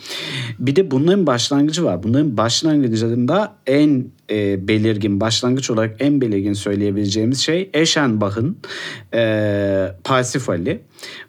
Bir 0.60 0.76
de 0.76 0.92
bunların 0.92 1.28
başlangıcı 1.28 1.84
var. 1.84 2.04
Bunların 2.04 2.38
başlangıcında 2.38 3.56
en 3.68 4.06
e, 4.30 4.68
belirgin, 4.68 5.22
başlangıç 5.22 5.70
olarak 5.70 5.96
en 6.00 6.22
belirgin 6.22 6.54
söyleyebileceğimiz 6.54 7.40
şey 7.40 7.70
Eschenbach'ın 7.74 8.58
e, 9.14 9.92
Parsifal'i. 10.04 10.82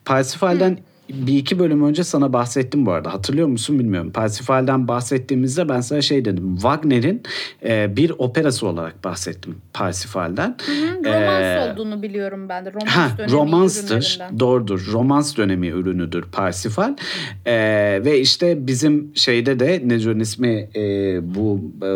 Parsifal'den 0.05 0.79
bir 1.15 1.39
iki 1.39 1.59
bölüm 1.59 1.85
önce 1.85 2.05
sana 2.05 2.33
bahsettim 2.33 2.87
bu 2.87 2.93
arada. 2.93 3.13
Hatırlıyor 3.13 3.49
musun 3.49 3.79
bilmiyorum. 3.79 4.13
Parsifal'den 4.13 4.89
bahsettiğimizde 4.89 5.69
ben 5.69 5.81
sana 5.81 6.03
şey 6.03 6.25
dedim. 6.25 6.55
Wagner'in 6.55 7.23
e, 7.65 7.97
bir 7.97 8.13
operası 8.19 8.67
olarak 8.67 9.05
bahsettim 9.05 9.57
Parsifal'den. 9.73 10.57
Hı 10.67 10.73
hı, 10.73 11.05
romans 11.05 11.43
ee, 11.43 11.73
olduğunu 11.73 12.03
biliyorum 12.03 12.49
ben 12.49 12.65
de. 12.65 12.73
Romans 12.73 12.91
ha, 12.91 13.11
dönemi 13.19 13.33
romanstır. 13.33 14.19
Doğrudur. 14.39 14.89
Romans 14.93 15.37
dönemi 15.37 15.67
ürünüdür 15.67 16.23
Parsifal. 16.23 16.97
E, 17.47 17.55
ve 18.05 18.21
işte 18.21 18.67
bizim 18.67 19.13
şeyde 19.15 19.61
de 19.61 19.83
Neco'nun 19.85 20.21
ismi 20.21 20.69
e, 20.77 20.81
bu 21.35 21.61
e, 21.83 21.91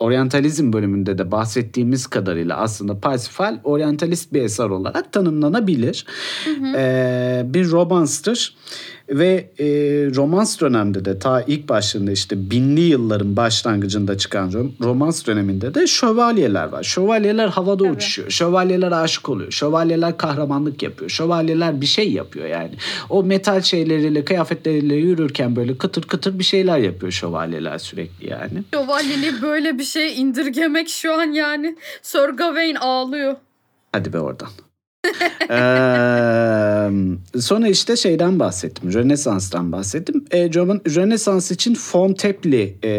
oryantalizm 0.00 0.72
bölümünde 0.72 1.18
de 1.18 1.30
bahsettiğimiz 1.30 2.06
kadarıyla 2.06 2.56
aslında 2.56 3.00
Parsifal 3.00 3.58
oryantalist 3.64 4.32
bir 4.32 4.42
eser 4.42 4.68
olarak 4.68 5.12
tanımlanabilir. 5.12 6.06
Hı 6.44 6.50
hı. 6.50 6.76
E, 6.76 7.42
bir 7.46 7.70
romanstır 7.70 8.31
yapmıştır. 8.32 8.56
Ve 9.08 9.50
e, 9.58 9.66
romans 10.14 10.60
dönemde 10.60 11.04
de 11.04 11.18
ta 11.18 11.42
ilk 11.42 11.68
başlarında 11.68 12.12
işte 12.12 12.50
binli 12.50 12.80
yılların 12.80 13.36
başlangıcında 13.36 14.18
çıkan 14.18 14.72
romans 14.80 15.26
döneminde 15.26 15.74
de 15.74 15.86
şövalyeler 15.86 16.64
var. 16.64 16.82
Şövalyeler 16.82 17.48
havada 17.48 17.86
evet. 17.86 17.96
uçuşuyor. 17.96 18.30
Şövalyeler 18.30 18.92
aşık 18.92 19.28
oluyor. 19.28 19.52
Şövalyeler 19.52 20.16
kahramanlık 20.16 20.82
yapıyor. 20.82 21.10
Şövalyeler 21.10 21.80
bir 21.80 21.86
şey 21.86 22.12
yapıyor 22.12 22.46
yani. 22.46 22.70
O 23.10 23.22
metal 23.22 23.60
şeyleriyle 23.60 24.24
kıyafetleriyle 24.24 24.94
yürürken 24.94 25.56
böyle 25.56 25.78
kıtır 25.78 26.02
kıtır 26.02 26.38
bir 26.38 26.44
şeyler 26.44 26.78
yapıyor 26.78 27.12
şövalyeler 27.12 27.78
sürekli 27.78 28.30
yani. 28.30 28.62
Şövalyeli 28.74 29.42
böyle 29.42 29.78
bir 29.78 29.84
şey 29.84 30.20
indirgemek 30.20 30.88
şu 30.88 31.14
an 31.14 31.32
yani. 31.32 31.76
Sir 32.02 32.28
Gawain 32.28 32.74
ağlıyor. 32.74 33.36
Hadi 33.92 34.12
be 34.12 34.18
oradan 34.18 34.48
ee, 35.50 36.90
sonra 37.40 37.68
işte 37.68 37.96
şeyden 37.96 38.38
bahsettim. 38.38 38.92
Rönesans'tan 38.92 39.72
bahsettim. 39.72 40.24
E, 40.30 40.48
Rönesans 40.48 41.50
için 41.50 41.74
Fontepli 41.74 42.76
e, 42.82 42.90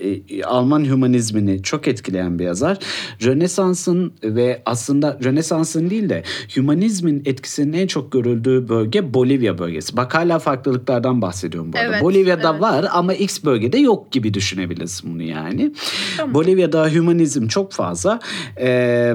e, 0.00 0.42
Alman 0.44 0.84
hümanizmini 0.84 1.62
çok 1.62 1.88
etkileyen 1.88 2.38
bir 2.38 2.44
yazar. 2.44 2.78
Rönesans'ın 3.24 4.12
ve 4.24 4.62
aslında 4.66 5.18
Rönesans'ın 5.24 5.90
değil 5.90 6.08
de 6.08 6.22
hümanizmin 6.56 7.22
etkisinin 7.24 7.72
en 7.72 7.86
çok 7.86 8.12
görüldüğü 8.12 8.68
bölge 8.68 9.14
Bolivya 9.14 9.58
bölgesi. 9.58 9.96
Bak 9.96 10.14
hala 10.14 10.38
farklılıklardan 10.38 11.22
bahsediyorum 11.22 11.72
bu 11.72 11.78
arada. 11.78 11.90
Evet, 11.90 12.02
Bolivya'da 12.02 12.50
evet. 12.50 12.62
var 12.62 12.86
ama 12.92 13.14
X 13.14 13.44
bölgede 13.44 13.78
yok 13.78 14.12
gibi 14.12 14.34
düşünebiliriz 14.34 15.02
bunu 15.04 15.22
yani. 15.22 15.72
Tamam. 16.16 16.34
Bolivya'da 16.34 16.88
hümanizm 16.88 17.46
çok 17.46 17.72
fazla. 17.72 18.20
E, 18.60 19.14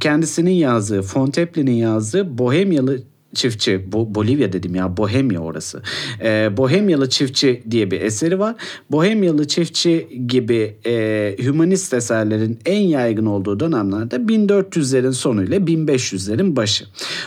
kendisinin 0.00 0.50
yazdığı 0.50 1.02
Fontepli 1.02 1.46
Chaplin'in 1.46 1.76
yazdığı 1.76 2.38
Bohemyalı 2.38 3.02
çiftçi, 3.34 3.70
Bo- 3.92 4.14
Bolivya 4.14 4.52
dedim 4.52 4.74
ya 4.74 4.96
Bohemya 4.96 5.40
orası. 5.40 5.82
Ee, 6.22 6.56
Bohemyalı 6.56 7.08
çiftçi 7.08 7.62
diye 7.70 7.90
bir 7.90 8.00
eseri 8.00 8.38
var. 8.38 8.54
Bohemyalı 8.90 9.48
çiftçi 9.48 10.08
gibi 10.26 10.76
e, 10.86 11.36
hümanist 11.38 11.94
eserlerin 11.94 12.58
en 12.66 12.80
yaygın 12.80 13.26
olduğu 13.26 13.60
dönemlerde 13.60 14.16
1400'lerin 14.16 15.12
sonu 15.12 15.44
ile 15.44 15.56
1500'lerin 15.56 16.56
başı. 16.56 16.84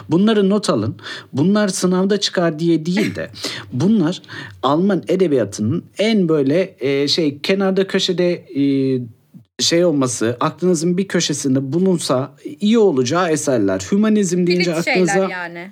Bunları 0.09 0.49
not 0.49 0.69
alın. 0.69 0.95
Bunlar 1.33 1.67
sınavda 1.67 2.19
çıkar 2.19 2.59
diye 2.59 2.85
değil 2.85 3.15
de 3.15 3.29
bunlar 3.73 4.21
Alman 4.63 5.03
edebiyatının 5.07 5.83
en 5.97 6.29
böyle 6.29 6.75
e, 6.79 7.07
şey 7.07 7.39
kenarda 7.39 7.87
köşede 7.87 8.33
e, 8.33 9.01
şey 9.59 9.85
olması 9.85 10.37
aklınızın 10.39 10.97
bir 10.97 11.07
köşesinde 11.07 11.73
bulunsa 11.73 12.35
iyi 12.59 12.77
olacağı 12.77 13.31
eserler. 13.31 13.87
Hümanizm 13.91 14.47
deyince 14.47 14.73
Kilit 14.73 14.87
aklınıza 14.87 15.29
yani. 15.31 15.71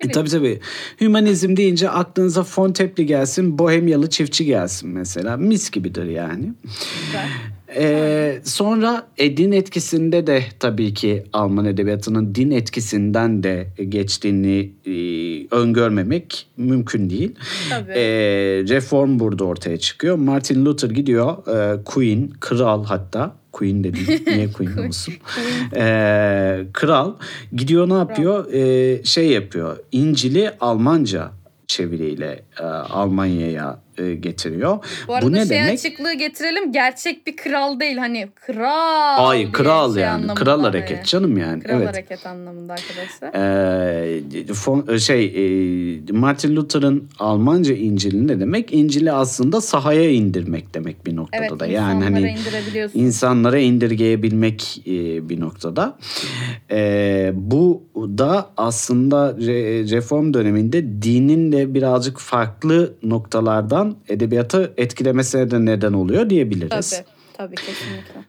E, 0.00 0.10
tabii 0.10 0.28
tabii. 0.28 0.60
Hümanizm 1.00 1.56
deyince 1.56 1.90
aklınıza 1.90 2.44
Fontepli 2.44 3.06
gelsin, 3.06 3.58
Bohemyalı 3.58 4.10
çiftçi 4.10 4.44
gelsin 4.44 4.90
mesela. 4.90 5.36
Mis 5.36 5.70
gibidir 5.70 6.04
yani. 6.06 6.54
Güzel. 7.06 7.28
Ee, 7.76 8.40
sonra 8.44 9.06
e, 9.18 9.36
din 9.36 9.52
etkisinde 9.52 10.26
de 10.26 10.42
tabii 10.60 10.94
ki 10.94 11.24
Alman 11.32 11.64
edebiyatının 11.64 12.34
din 12.34 12.50
etkisinden 12.50 13.42
de 13.42 13.68
geçtiğini 13.88 14.72
e, 14.86 14.94
öngörmemek 15.56 16.46
mümkün 16.56 17.10
değil. 17.10 17.34
Tabii. 17.70 17.92
E, 17.92 18.02
reform 18.68 19.18
burada 19.18 19.44
ortaya 19.44 19.76
çıkıyor. 19.76 20.16
Martin 20.16 20.64
Luther 20.64 20.90
gidiyor 20.90 21.36
e, 21.48 21.84
Queen, 21.84 22.30
kral 22.40 22.84
hatta 22.84 23.40
Queen 23.52 23.84
de 23.84 23.94
değil. 23.94 24.22
Niye 24.26 24.52
Queen 24.52 24.88
olsun? 24.88 25.14
ee, 25.76 26.66
kral 26.72 27.14
gidiyor 27.52 27.88
ne 27.88 27.94
yapıyor? 27.94 28.52
Ee, 28.52 29.04
şey 29.04 29.28
yapıyor. 29.28 29.76
İncil'i 29.92 30.50
Almanca 30.60 31.30
çeviriyle 31.66 32.42
e, 32.60 32.64
Almanya'ya 32.64 33.78
e, 34.00 34.14
getiriyor. 34.14 34.78
Bu 35.08 35.14
arada 35.14 35.26
Bu 35.26 35.32
ne 35.32 35.46
şey 35.46 35.50
demek? 35.50 35.72
açıklığı 35.72 36.12
getirelim. 36.12 36.72
Gerçek 36.72 37.26
bir 37.26 37.36
kral 37.36 37.80
değil. 37.80 37.96
Hani 37.96 38.28
kral. 38.34 39.28
Ay 39.28 39.52
kral 39.52 39.94
şey 39.94 40.02
yani. 40.02 40.34
Kral 40.34 40.62
hareket 40.62 40.96
yani. 40.96 41.06
canım 41.06 41.38
yani. 41.38 41.62
Kral 41.62 41.76
evet. 41.76 41.88
hareket 41.88 42.26
anlamında 42.26 42.72
arkadaşlar. 42.72 43.34
Ee, 43.34 44.54
fon, 44.54 44.86
e, 44.88 44.98
şey 44.98 45.24
e, 45.24 46.12
Martin 46.12 46.56
Luther'ın 46.56 47.08
Almanca 47.18 47.74
İncil'i 47.74 48.28
ne 48.28 48.40
demek? 48.40 48.72
İncil'i 48.72 49.12
aslında 49.12 49.60
sahaya 49.60 50.10
indirmek 50.10 50.74
demek 50.74 51.06
bir 51.06 51.16
noktada 51.16 51.46
evet, 51.46 51.60
da. 51.60 51.66
Yani 51.66 52.04
hani 52.04 52.36
insanlara 52.94 53.58
indirgeyebilmek 53.58 54.82
e, 54.86 55.28
bir 55.28 55.40
noktada. 55.40 55.98
E, 56.70 57.32
bu 57.34 57.82
da 57.94 58.50
aslında 58.56 59.36
re, 59.36 59.90
reform 59.90 60.34
döneminde 60.34 61.02
dinin 61.02 61.52
de 61.52 61.74
birazcık 61.74 62.18
farklı 62.18 62.94
noktalardan 63.02 63.89
edebiyatı 64.08 64.74
etkilemesine 64.76 65.50
de 65.50 65.64
neden 65.64 65.92
oluyor 65.92 66.30
diyebiliriz. 66.30 66.90
Tabii, 66.90 67.06
tabii 67.32 67.56
kesinlikle. 67.56 68.24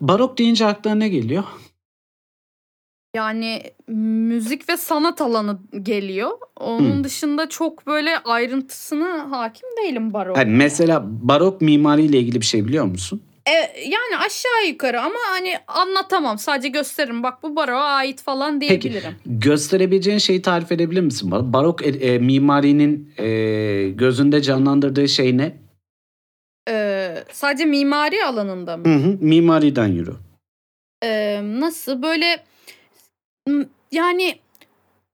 Barok 0.00 0.38
deyince 0.38 0.66
aklına 0.66 0.94
ne 0.94 1.08
geliyor? 1.08 1.44
Yani 3.16 3.62
müzik 3.88 4.68
ve 4.68 4.76
sanat 4.76 5.20
alanı 5.20 5.58
geliyor. 5.82 6.30
Onun 6.56 6.94
hmm. 6.94 7.04
dışında 7.04 7.48
çok 7.48 7.86
böyle 7.86 8.18
ayrıntısına 8.18 9.30
hakim 9.30 9.68
değilim 9.82 10.12
barok. 10.12 10.36
Hani 10.36 10.50
mesela 10.50 11.02
barok 11.04 11.60
mimariyle 11.60 12.18
ilgili 12.18 12.40
bir 12.40 12.46
şey 12.46 12.66
biliyor 12.66 12.84
musun? 12.84 13.22
E, 13.48 13.52
yani 13.88 14.16
aşağı 14.26 14.66
yukarı 14.68 15.00
ama 15.00 15.18
hani 15.30 15.54
anlatamam. 15.66 16.38
Sadece 16.38 16.68
gösteririm. 16.68 17.22
Bak 17.22 17.42
bu 17.42 17.56
baroğa 17.56 17.84
ait 17.84 18.22
falan 18.22 18.60
diyebilirim. 18.60 19.16
Peki 19.24 19.38
gösterebileceğin 19.38 20.18
şeyi 20.18 20.42
tarif 20.42 20.72
edebilir 20.72 21.00
misin 21.00 21.30
bana? 21.30 21.52
Barok 21.52 21.86
e, 21.86 21.88
e, 21.88 22.18
mimarinin 22.18 23.14
e, 23.18 23.88
gözünde 23.88 24.42
canlandırdığı 24.42 25.08
şey 25.08 25.38
ne? 25.38 25.56
E, 26.68 27.24
sadece 27.32 27.64
mimari 27.64 28.24
alanında 28.24 28.76
mı? 28.76 28.84
Hı 28.84 28.94
hı, 28.94 29.18
mimariden 29.20 29.88
yürü. 29.88 30.14
E, 31.04 31.40
nasıl 31.42 32.02
böyle 32.02 32.44
yani 33.92 34.38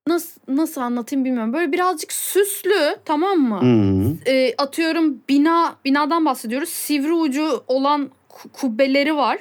nasıl 0.07 0.41
nasıl 0.49 0.81
anlatayım 0.81 1.25
bilmiyorum. 1.25 1.53
Böyle 1.53 1.73
birazcık 1.73 2.13
süslü 2.13 2.97
tamam 3.05 3.39
mı? 3.39 3.61
Hı. 3.61 4.31
E, 4.31 4.55
atıyorum 4.59 5.19
bina 5.29 5.77
binadan 5.85 6.25
bahsediyoruz. 6.25 6.69
Sivri 6.69 7.13
ucu 7.13 7.65
olan 7.67 8.11
kubbeleri 8.53 9.17
var. 9.17 9.39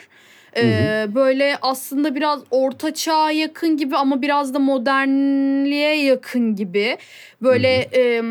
E, 0.58 1.08
böyle 1.16 1.58
aslında 1.62 2.16
biraz 2.16 2.40
orta 2.52 2.94
çağa 2.94 3.32
yakın 3.32 3.78
gibi 3.78 3.98
ama 3.98 4.22
biraz 4.22 4.54
da 4.54 4.60
modernliğe 4.60 6.04
yakın 6.04 6.56
gibi. 6.56 6.98
Böyle 7.42 7.90
e, 7.96 8.24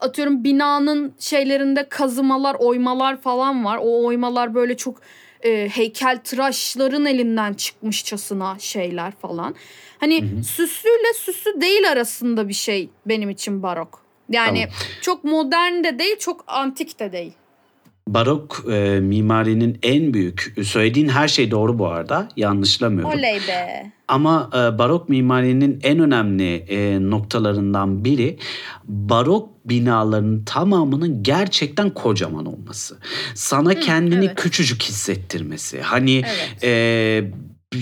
atıyorum 0.00 0.44
binanın 0.44 1.14
şeylerinde 1.18 1.88
kazımalar, 1.88 2.56
oymalar 2.58 3.20
falan 3.20 3.64
var. 3.64 3.78
O 3.82 4.04
oymalar 4.04 4.54
böyle 4.54 4.76
çok 4.76 5.00
e, 5.44 5.68
heykeltıraşların 5.68 7.06
elinden 7.06 7.54
çıkmışçasına 7.54 8.58
şeyler 8.58 9.12
falan. 9.12 9.54
Hani 9.98 10.24
süslüyle 10.44 11.14
süslü 11.16 11.60
değil 11.60 11.90
arasında 11.90 12.48
bir 12.48 12.54
şey 12.54 12.90
benim 13.06 13.30
için 13.30 13.62
barok. 13.62 14.02
Yani 14.28 14.60
Tamam. 14.60 14.74
çok 15.02 15.24
modern 15.24 15.84
de 15.84 15.98
değil, 15.98 16.18
çok 16.18 16.44
antik 16.46 16.98
de 17.00 17.12
değil. 17.12 17.32
Barok 18.14 18.64
e, 18.70 19.00
mimarinin 19.00 19.78
en 19.82 20.14
büyük, 20.14 20.54
söylediğin 20.64 21.08
her 21.08 21.28
şey 21.28 21.50
doğru 21.50 21.78
bu 21.78 21.86
arada, 21.86 22.28
yanlışlamıyorum. 22.36 23.18
Oley 23.18 23.40
be. 23.48 23.92
Ama 24.08 24.50
e, 24.54 24.78
barok 24.78 25.08
mimarinin 25.08 25.80
en 25.82 25.98
önemli 25.98 26.56
e, 26.56 26.98
noktalarından 27.10 28.04
biri 28.04 28.38
barok 28.84 29.48
binaların 29.64 30.44
tamamının 30.44 31.22
gerçekten 31.22 31.90
kocaman 31.90 32.46
olması. 32.46 32.98
Sana 33.34 33.74
kendini 33.74 34.24
evet. 34.24 34.34
küçücük 34.34 34.82
hissettirmesi. 34.82 35.80
Hani 35.80 36.16
Evet. 36.16 36.64
e, 36.64 36.70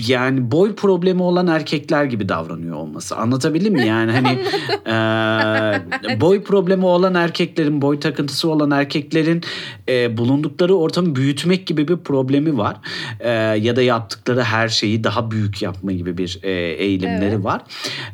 yani 0.07 0.51
boy 0.51 0.75
problemi 0.75 1.23
olan 1.23 1.47
erkekler 1.47 2.03
gibi 2.03 2.29
davranıyor 2.29 2.75
olması. 2.75 3.15
Anlatabildim 3.15 3.73
mi? 3.73 3.87
Yani 3.87 4.11
hani 4.11 4.39
e, 6.11 6.21
boy 6.21 6.43
problemi 6.43 6.85
olan 6.85 7.15
erkeklerin, 7.15 7.81
boy 7.81 7.99
takıntısı 7.99 8.49
olan 8.49 8.71
erkeklerin 8.71 9.41
e, 9.89 10.17
bulundukları 10.17 10.75
ortamı 10.75 11.15
büyütmek 11.15 11.67
gibi 11.67 11.87
bir 11.87 11.97
problemi 11.97 12.57
var. 12.57 12.77
E, 13.19 13.29
ya 13.39 13.75
da 13.75 13.81
yaptıkları 13.81 14.43
her 14.43 14.67
şeyi 14.67 15.03
daha 15.03 15.31
büyük 15.31 15.61
yapma 15.61 15.91
gibi 15.91 16.17
bir 16.17 16.39
e, 16.43 16.51
eğilimleri 16.51 17.35
Evet. 17.35 17.43
var. 17.43 17.61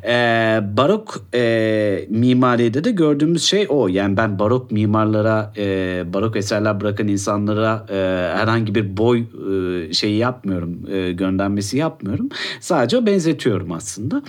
E, 0.04 0.76
barok 0.76 1.24
e, 1.34 2.06
mimaride 2.10 2.84
de 2.84 2.90
gördüğümüz 2.90 3.42
şey 3.42 3.66
o. 3.68 3.88
Yani 3.88 4.16
ben 4.16 4.38
barok 4.38 4.70
mimarlara, 4.70 5.52
e, 5.56 6.04
barok 6.12 6.36
eserler 6.36 6.80
bırakan 6.80 7.08
insanlara 7.08 7.86
e, 7.90 7.94
herhangi 8.36 8.74
bir 8.74 8.96
boy 8.96 9.20
e, 9.20 9.92
şeyi 9.92 10.16
yapmıyorum, 10.16 10.78
e, 10.92 11.12
göndermesi 11.12 11.65
yapmıyorum. 11.74 12.28
Sadece 12.60 13.06
benzetiyorum 13.06 13.72
aslında. 13.72 14.22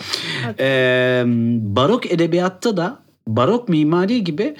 E, 0.59 1.23
barok 1.75 2.11
edebiyatta 2.11 2.77
da 2.77 2.99
barok 3.27 3.69
mimari 3.69 4.23
gibi 4.23 4.55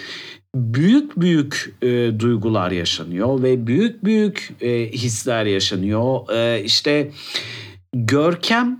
büyük 0.55 1.22
büyük 1.22 1.74
e, 1.81 2.19
duygular 2.19 2.72
yaşanıyor 2.72 3.43
ve 3.43 3.67
büyük 3.67 4.03
büyük 4.03 4.50
e, 4.62 4.91
hisler 4.91 5.46
yaşanıyor. 5.46 6.29
E, 6.34 6.63
işte 6.63 7.12
görkem 7.93 8.79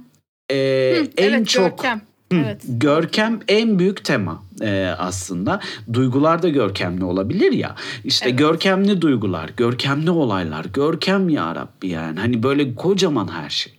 e, 0.52 0.56
Hı, 0.56 1.08
en 1.18 1.34
evet, 1.34 1.48
çok 1.48 1.78
görkem. 1.78 2.02
Hı, 2.32 2.38
Evet. 2.46 2.62
Görkem 2.68 3.40
en 3.48 3.80
büyük 3.80 4.06
tema 4.06 4.44
e, 4.62 4.94
aslında. 4.98 5.60
Duygular 5.94 6.44
da 6.44 6.50
görkemli 6.50 7.04
olabilir 7.04 7.52
ya. 7.52 7.76
İşte 8.04 8.30
Evet. 8.30 8.40
görkemli 8.40 9.02
duygular, 9.02 9.50
görkemli 9.58 10.12
olaylar, 10.12 10.66
görkem 10.74 11.30
ya 11.30 11.56
Rabbi 11.56 11.88
yani. 11.88 12.20
Hani 12.20 12.44
böyle 12.44 12.76
kocaman 12.76 13.28
her 13.28 13.50
şey. 13.50 13.74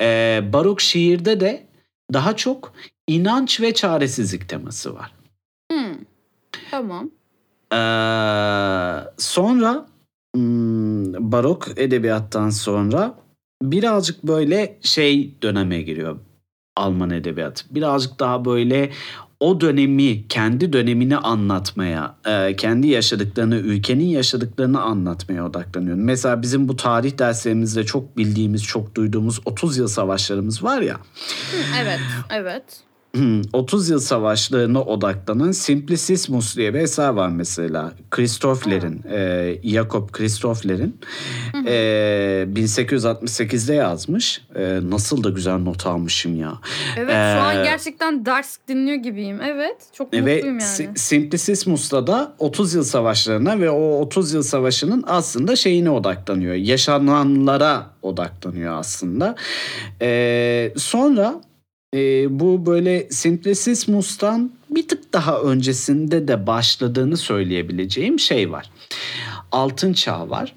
E, 0.00 0.40
barok 0.52 0.80
şiirde 0.80 1.40
de 1.40 1.66
daha 2.12 2.36
çok 2.36 2.72
inanç 3.06 3.60
ve 3.60 3.74
çaresizlik 3.74 4.48
teması 4.48 4.94
var. 4.94 5.12
Hmm. 5.72 5.94
Tamam. 6.70 7.10
Ee, 7.72 7.76
sonra 9.18 9.86
hmm, 10.34 11.32
barok 11.32 11.68
edebiyattan 11.76 12.50
sonra 12.50 13.14
birazcık 13.62 14.24
böyle 14.24 14.78
şey 14.82 15.42
döneme 15.42 15.82
giriyor 15.82 16.18
Alman 16.76 17.10
edebiyatı. 17.10 17.64
Birazcık 17.70 18.20
daha 18.20 18.44
böyle 18.44 18.90
o 19.44 19.60
dönemi, 19.60 20.28
kendi 20.28 20.72
dönemini 20.72 21.16
anlatmaya, 21.16 22.16
e, 22.26 22.56
kendi 22.56 22.86
yaşadıklarını, 22.86 23.56
ülkenin 23.56 24.04
yaşadıklarını 24.04 24.80
anlatmaya 24.80 25.46
odaklanıyor. 25.46 25.96
Mesela 25.96 26.42
bizim 26.42 26.68
bu 26.68 26.76
tarih 26.76 27.18
derslerimizde 27.18 27.84
çok 27.84 28.16
bildiğimiz, 28.16 28.64
çok 28.64 28.94
duyduğumuz 28.94 29.40
30 29.44 29.78
yıl 29.78 29.88
savaşlarımız 29.88 30.64
var 30.64 30.80
ya. 30.80 30.96
Evet. 31.82 32.00
Evet. 32.30 32.64
Hmm, 33.24 33.42
30 33.52 33.88
yıl 33.90 34.00
savaşlarına 34.00 34.82
odaklanan 34.82 35.52
Simplicismus 35.52 36.56
diye 36.56 36.74
bir 36.74 36.78
eser 36.78 37.08
var 37.08 37.28
mesela. 37.28 37.92
Christopher'in, 38.10 39.02
e, 39.12 39.54
Jakob 39.64 40.10
Christopher'in 40.12 40.96
e, 41.66 42.46
1868'de 42.54 43.74
yazmış. 43.74 44.42
E, 44.56 44.78
nasıl 44.82 45.24
da 45.24 45.30
güzel 45.30 45.58
not 45.58 45.86
almışım 45.86 46.36
ya. 46.40 46.52
Evet 46.96 47.08
şu 47.10 47.40
an 47.42 47.56
Ee, 47.60 47.62
gerçekten 47.64 48.26
ders 48.26 48.56
dinliyor 48.68 48.96
gibiyim. 48.96 49.40
Evet. 49.42 49.76
Çok 49.92 50.12
Ve 50.12 50.20
mutluyum 50.20 50.58
yani. 50.58 50.62
Si- 50.62 50.90
Simplicismus'ta 50.96 52.06
da 52.06 52.34
30 52.38 52.74
yıl 52.74 52.84
savaşlarına 52.84 53.60
ve 53.60 53.70
o 53.70 54.00
30 54.00 54.34
yıl 54.34 54.42
savaşının 54.42 55.04
aslında 55.06 55.56
şeyine 55.56 55.90
odaklanıyor. 55.90 56.54
Yaşananlara 56.54 57.86
odaklanıyor 58.02 58.78
aslında. 58.78 59.34
Ee, 60.02 60.72
sonra 60.76 61.34
e, 61.94 62.26
bu 62.40 62.66
böyle 62.66 63.06
Simplicismus'tan 63.10 64.52
bir 64.70 64.88
tık 64.88 65.12
daha 65.12 65.40
öncesinde 65.40 66.28
de 66.28 66.46
başladığını 66.46 67.16
söyleyebileceğim 67.16 68.18
şey 68.18 68.50
var. 68.50 68.70
Altın 69.52 69.92
çağ 69.92 70.30
var. 70.30 70.54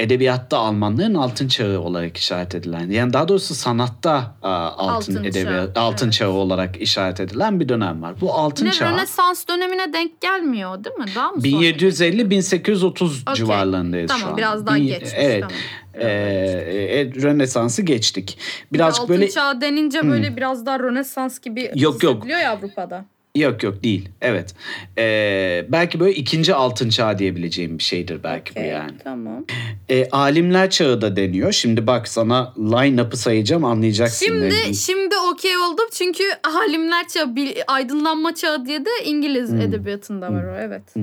Edebiyatta 0.00 0.58
Almanların 0.58 1.14
altın 1.14 1.48
çağı 1.48 1.78
olarak 1.80 2.16
işaret 2.16 2.54
edilen 2.54 2.90
yani 2.90 3.12
daha 3.12 3.28
doğrusu 3.28 3.54
sanatta 3.54 4.34
a, 4.42 4.48
altın, 4.50 5.14
Altın 5.14 5.24
edebiyat 5.24 5.74
çağ, 5.74 5.80
altın 5.80 6.06
evet. 6.06 6.14
çağı 6.14 6.30
olarak 6.30 6.80
işaret 6.80 7.20
edilen 7.20 7.60
bir 7.60 7.68
dönem 7.68 8.02
var. 8.02 8.14
Bu 8.20 8.34
altın 8.34 8.66
Ne 8.66 8.70
çağı 8.72 8.92
Rönesans 8.92 9.48
dönemine 9.48 9.92
denk 9.92 10.20
gelmiyor 10.20 10.84
değil 10.84 10.96
mi? 10.96 11.04
Daha 11.16 11.30
mı 11.32 11.40
sonra? 11.42 11.52
1750-1830 11.52 13.22
Okey. 13.22 13.34
civarlarındayız 13.34 14.10
şu 14.10 14.16
Tamam 14.18 14.32
an. 14.32 14.38
biraz 14.38 14.66
daha 14.66 14.74
Bin- 14.76 14.86
geçmiş. 14.86 15.10
Evet. 15.16 15.40
Tamam. 15.40 15.56
Ee, 15.94 16.08
e, 16.08 17.04
Rönesans'ı 17.22 17.82
geçtik. 17.82 18.38
Birazcık 18.72 19.02
Altın 19.02 19.14
böyle 19.14 19.26
Hmm. 19.26 19.32
çağ 19.34 19.60
denince 19.60 20.08
böyle 20.08 20.36
biraz 20.36 20.66
daha 20.66 20.78
Rönesans 20.80 21.38
gibi 21.38 21.70
Yok, 21.74 22.02
yok. 22.02 22.26
ya 22.26 22.50
Avrupa'da. 22.50 23.04
Yok 23.36 23.62
yok 23.62 23.82
değil. 23.82 24.08
Evet. 24.20 24.54
Ee, 24.98 25.66
belki 25.68 26.00
böyle 26.00 26.14
ikinci 26.14 26.54
altın 26.54 26.88
çağ 26.88 27.18
diyebileceğim 27.18 27.78
bir 27.78 27.82
şeydir 27.82 28.22
belki 28.22 28.54
bu 28.54 28.58
Okey, 28.60 28.70
yani. 28.70 28.98
Tamam. 29.04 29.44
Ee, 29.88 30.08
alimler 30.10 30.70
çağı 30.70 31.00
da 31.00 31.16
deniyor. 31.16 31.52
Şimdi 31.52 31.86
bak 31.86 32.08
sana 32.08 32.54
line-up'ı 32.58 33.16
sayacağım 33.16 33.64
anlayacaksın. 33.64 34.26
Şimdi 34.26 34.48
ne- 34.50 34.74
şimdi 34.74 35.14
okey 35.32 35.56
oldum 35.56 35.86
çünkü 35.92 36.24
alimler 36.58 37.08
çağı, 37.08 37.34
aydınlanma 37.66 38.34
çağı 38.34 38.66
diye 38.66 38.84
de 38.84 38.90
İngiliz 39.04 39.50
Hmm. 39.50 39.60
edebiyatında 39.60 40.32
var 40.32 40.44
o 40.44 40.56
evet. 40.60 40.94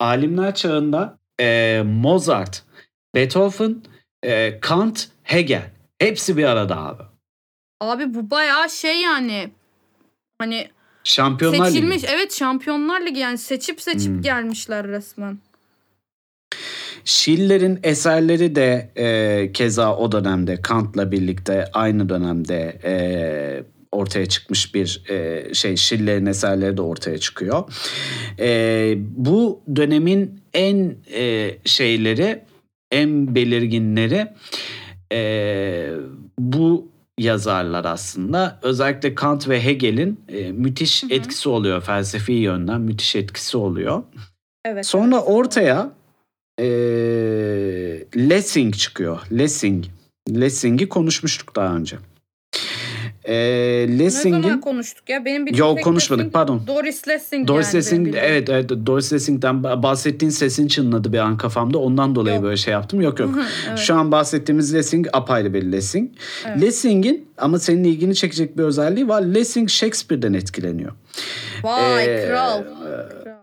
Alimler 0.00 0.54
çağında 0.54 1.18
e, 1.40 1.82
Mozart, 1.86 2.62
Beethoven, 3.14 3.82
e, 4.22 4.60
Kant, 4.60 5.08
Hegel. 5.22 5.70
Hepsi 5.98 6.36
bir 6.36 6.44
arada 6.44 6.76
abi. 6.76 7.02
Abi 7.80 8.14
bu 8.14 8.30
bayağı 8.30 8.70
şey 8.70 9.00
yani 9.00 9.50
hani 10.38 10.68
Şampiyonlar 11.04 11.58
Ligi. 11.66 11.72
seçilmiş 11.72 12.02
evet 12.14 12.34
şampiyonlar 12.34 13.00
ligi 13.00 13.20
yani 13.20 13.38
seçip 13.38 13.80
seçip 13.80 14.12
Hmm. 14.12 14.22
gelmişler 14.22 14.88
resmen. 14.88 15.38
Schiller'in 17.04 17.78
eserleri 17.82 18.54
de 18.54 18.90
e, 18.96 19.50
keza 19.52 19.96
o 19.96 20.12
dönemde 20.12 20.62
Kant'la 20.62 21.12
birlikte 21.12 21.64
aynı 21.72 22.08
dönemde 22.08 22.78
e, 22.84 22.94
ortaya 23.92 24.26
çıkmış 24.26 24.74
bir 24.74 25.02
e, 25.10 25.44
şey 25.54 25.76
Schiller'in 25.76 26.26
eserleri 26.26 26.76
de 26.76 26.82
ortaya 26.82 27.18
çıkıyor. 27.18 27.64
E, 28.38 28.94
bu 28.98 29.60
dönemin 29.76 30.40
en 30.54 30.96
e, 31.14 31.50
şeyleri 31.64 32.42
en 32.90 33.34
belirginleri 33.34 34.26
e, 35.12 35.90
bu 36.38 36.88
yazarlar 37.18 37.84
aslında. 37.84 38.58
Özellikle 38.62 39.14
Kant 39.14 39.48
ve 39.48 39.64
Hegel'in 39.64 40.20
e, 40.28 40.52
müthiş 40.52 41.02
Hı 41.02 41.06
hı. 41.06 41.12
etkisi 41.12 41.48
oluyor. 41.48 41.80
Felsefi 41.80 42.32
yönden 42.32 42.80
müthiş 42.80 43.16
etkisi 43.16 43.56
oluyor. 43.56 44.02
Evet. 44.64 44.86
Sonra 44.86 45.22
ortaya 45.22 45.92
e, 46.60 46.64
Lessing 48.16 48.74
çıkıyor. 48.74 49.20
Lessing. 49.32 49.84
Lessing'i 50.30 50.88
konuşmuştuk 50.88 51.56
daha 51.56 51.76
önce. 51.76 51.96
E, 53.28 53.34
Ne 53.88 53.98
Lessing'in 53.98 54.42
zaman 54.42 54.60
konuştuk 54.60 55.08
ya? 55.08 55.24
Benim 55.24 55.46
bir 55.46 55.54
Yok 55.54 55.82
konuşmadık 55.84 56.26
Lessing- 56.26 56.30
pardon. 56.32 56.62
Doris 56.66 57.08
Lessing 57.08 57.48
Doris 57.48 57.66
yani. 57.66 57.76
Lessing 57.76 58.08
evet, 58.16 58.48
evet 58.50 58.70
Doris 58.86 59.12
Lessing'den 59.12 59.62
bahsettiğin 59.64 60.30
sesin 60.30 60.66
çınladı 60.68 61.12
bir 61.12 61.18
an 61.18 61.36
kafamda. 61.36 61.78
Ondan 61.78 62.14
dolayı 62.14 62.34
Yok. 62.36 62.44
böyle 62.44 62.56
şey 62.56 62.72
yaptım. 62.72 63.00
Yok 63.00 63.20
yok. 63.20 63.30
evet. 63.68 63.78
Şu 63.78 63.94
an 63.94 64.12
bahsettiğimiz 64.12 64.74
Lessing 64.74 65.06
apayrı 65.12 65.54
bir 65.54 65.62
Lessing. 65.62 66.10
Lessing'in 66.60 67.28
ama 67.38 67.58
senin 67.58 67.84
ilgini 67.84 68.14
çekecek 68.14 68.58
bir 68.58 68.62
özelliği 68.62 69.08
var. 69.08 69.22
Lessing 69.22 69.68
Shakespeare'den 69.70 70.32
etkileniyor. 70.34 70.92
Vay 71.62 72.04
Ee, 72.04 72.26
kral. 72.28 72.62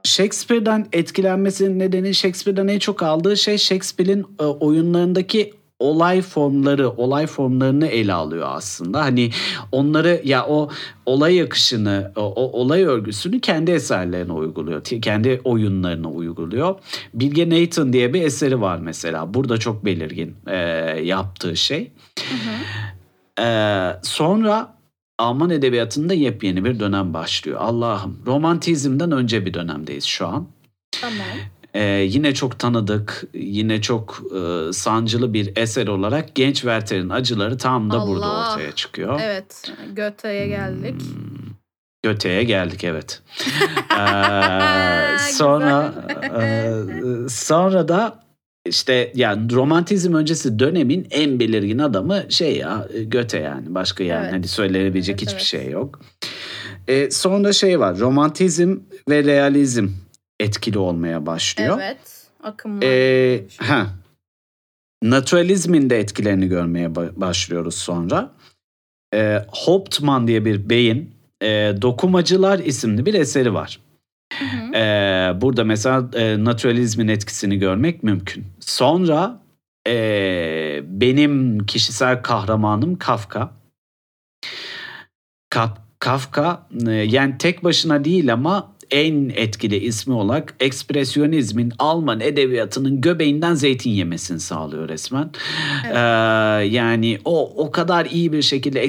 Shakespeare'den 0.03 0.85
etkilenmesinin 0.93 1.79
nedeni 1.79 2.13
Shakespeare'den 2.13 2.67
en 2.67 2.79
çok 2.79 3.03
aldığı 3.03 3.37
şey 3.37 3.57
Shakespeare'in 3.57 4.25
e, 4.39 4.43
oyunlarındaki 4.43 5.53
olay 5.83 6.21
formları, 6.21 6.89
olay 6.89 7.27
formlarını 7.27 7.87
ele 7.87 8.13
alıyor 8.13 8.47
aslında. 8.49 9.01
Hani 9.01 9.29
onları 9.71 10.21
ya 10.23 10.45
o 10.47 10.69
olay 11.05 11.41
akışını, 11.41 12.11
o, 12.15 12.21
o 12.21 12.59
olay 12.59 12.83
örgüsünü 12.83 13.39
kendi 13.41 13.71
eserlerine 13.71 14.31
uyguluyor. 14.31 14.83
Kendi 14.83 15.41
oyunlarına 15.43 16.09
uyguluyor. 16.09 16.75
Bilge 17.13 17.49
Nathan 17.49 17.93
diye 17.93 18.13
bir 18.13 18.21
eseri 18.21 18.61
var 18.61 18.77
mesela. 18.77 19.33
Burada 19.33 19.57
çok 19.57 19.85
belirgin 19.85 20.35
e, 20.47 20.57
yaptığı 21.03 21.57
şey. 21.57 21.91
E, 23.39 23.45
sonra 24.03 24.73
Alman 25.17 25.49
edebiyatında 25.49 26.13
yepyeni 26.13 26.65
bir 26.65 26.79
dönem 26.79 27.13
başlıyor. 27.13 27.57
Allah'ım 27.61 28.19
romantizmden 28.25 29.11
önce 29.11 29.45
bir 29.45 29.53
dönemdeyiz 29.53 30.03
şu 30.03 30.27
an. 30.27 30.47
Tamam. 31.01 31.27
Ee, 31.73 31.83
yine 31.83 32.33
çok 32.33 32.59
tanıdık, 32.59 33.23
yine 33.33 33.81
çok 33.81 34.21
e, 34.35 34.73
sancılı 34.73 35.33
bir 35.33 35.51
eser 35.57 35.87
olarak 35.87 36.35
Genç 36.35 36.55
Werther'in 36.55 37.09
acıları 37.09 37.57
tam 37.57 37.91
da 37.91 38.07
burada 38.07 38.25
Allah. 38.25 38.53
ortaya 38.53 38.71
çıkıyor. 38.71 39.19
Evet. 39.23 39.71
Göte'ye 39.93 40.47
geldik. 40.47 41.01
Göte'ye 42.03 42.43
geldik 42.43 42.83
evet. 42.83 43.21
Ee, 43.93 45.17
sonra 45.19 45.93
e, 46.41 46.71
sonra 47.29 47.87
da 47.87 48.23
işte 48.65 49.11
yani 49.15 49.51
romantizm 49.53 50.13
öncesi 50.13 50.59
dönemin 50.59 51.07
en 51.11 51.39
belirgin 51.39 51.79
adamı 51.79 52.23
şey 52.29 52.57
ya 52.57 52.87
Göte 53.05 53.39
yani 53.39 53.75
başka 53.75 54.03
yani 54.03 54.23
Evet. 54.23 54.33
hani 54.33 54.47
söylenebilecek 54.47 55.13
Evet, 55.13 55.21
hiçbir 55.21 55.57
evet. 55.57 55.65
şey 55.65 55.69
yok. 55.71 55.99
Ee, 56.87 57.11
sonra 57.11 57.53
şey 57.53 57.79
var 57.79 57.99
romantizm 57.99 58.77
ve 59.09 59.23
realizm 59.23 59.87
etkili 60.43 60.77
olmaya 60.77 61.25
başlıyor. 61.25 61.77
Evet. 61.81 62.27
Akım 62.43 62.77
var. 62.77 62.83
Ee, 62.85 63.43
ha. 63.57 63.87
Naturalizmin 65.03 65.89
de 65.89 65.99
etkilerini 65.99 66.47
görmeye 66.47 66.87
ba- 66.87 67.21
başlıyoruz 67.21 67.75
sonra. 67.75 68.31
Ee, 69.13 69.45
Hauptmann 69.65 70.27
diye 70.27 70.45
bir 70.45 70.69
beyin 70.69 71.15
e, 71.41 71.73
Dokumacılar 71.81 72.59
isimli 72.59 73.05
bir 73.05 73.13
eseri 73.13 73.53
var. 73.53 73.79
Hı 74.39 74.45
hı. 74.45 74.75
Ee, 74.75 75.41
burada 75.41 75.63
mesela 75.63 76.09
e, 76.13 76.43
naturalizmin 76.43 77.07
etkisini 77.07 77.59
görmek 77.59 78.03
mümkün. 78.03 78.45
Sonra 78.59 79.41
e, 79.87 79.93
benim 80.85 81.65
kişisel 81.65 82.21
kahramanım 82.21 82.97
Kafka. 82.97 83.51
Kaf- 85.49 85.77
Kafka 85.99 86.67
e, 86.87 86.91
yani 86.91 87.37
tek 87.37 87.63
başına 87.63 88.03
değil 88.05 88.33
ama 88.33 88.72
en 88.93 89.29
etkili 89.35 89.77
ismi 89.77 90.13
olarak 90.13 90.55
ekspresyonizmin 90.59 91.73
Alman 91.79 92.19
edebiyatının 92.19 93.01
göbeğinden 93.01 93.53
zeytin 93.53 93.89
yemesini 93.89 94.39
sağlıyor 94.39 94.89
resmen. 94.89 95.31
Evet. 95.85 95.95
Ee, 95.95 95.99
yani 96.75 97.19
o 97.25 97.63
o 97.63 97.71
kadar 97.71 98.05
iyi 98.05 98.33
bir 98.33 98.41
şekilde 98.41 98.81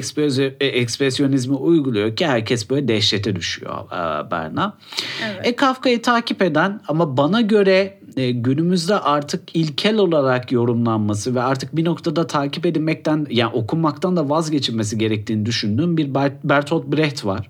e, 0.59 0.65
ekspresyonizmi 0.65 1.55
uyguluyor 1.55 2.15
ki 2.15 2.27
herkes 2.27 2.69
böyle 2.69 2.87
dehşete 2.87 3.35
düşüyor 3.35 3.85
e, 3.91 4.31
Berna. 4.31 4.77
Evet. 5.25 5.47
E 5.47 5.55
Kafka'yı 5.55 6.01
takip 6.01 6.41
eden 6.41 6.81
ama 6.87 7.17
bana 7.17 7.41
göre 7.41 7.99
e, 8.17 8.31
günümüzde 8.31 8.99
artık 8.99 9.55
ilkel 9.55 9.97
olarak 9.97 10.51
yorumlanması 10.51 11.35
ve 11.35 11.41
artık 11.41 11.75
bir 11.75 11.85
noktada 11.85 12.27
takip 12.27 12.65
edilmekten 12.65 13.27
yani 13.29 13.53
okunmaktan 13.53 14.17
da 14.17 14.29
vazgeçilmesi 14.29 14.97
gerektiğini 14.97 15.45
düşündüğüm 15.45 15.97
bir 15.97 16.07
Bert- 16.13 16.43
Bertolt 16.43 16.85
Brecht 16.85 17.25
var. 17.25 17.49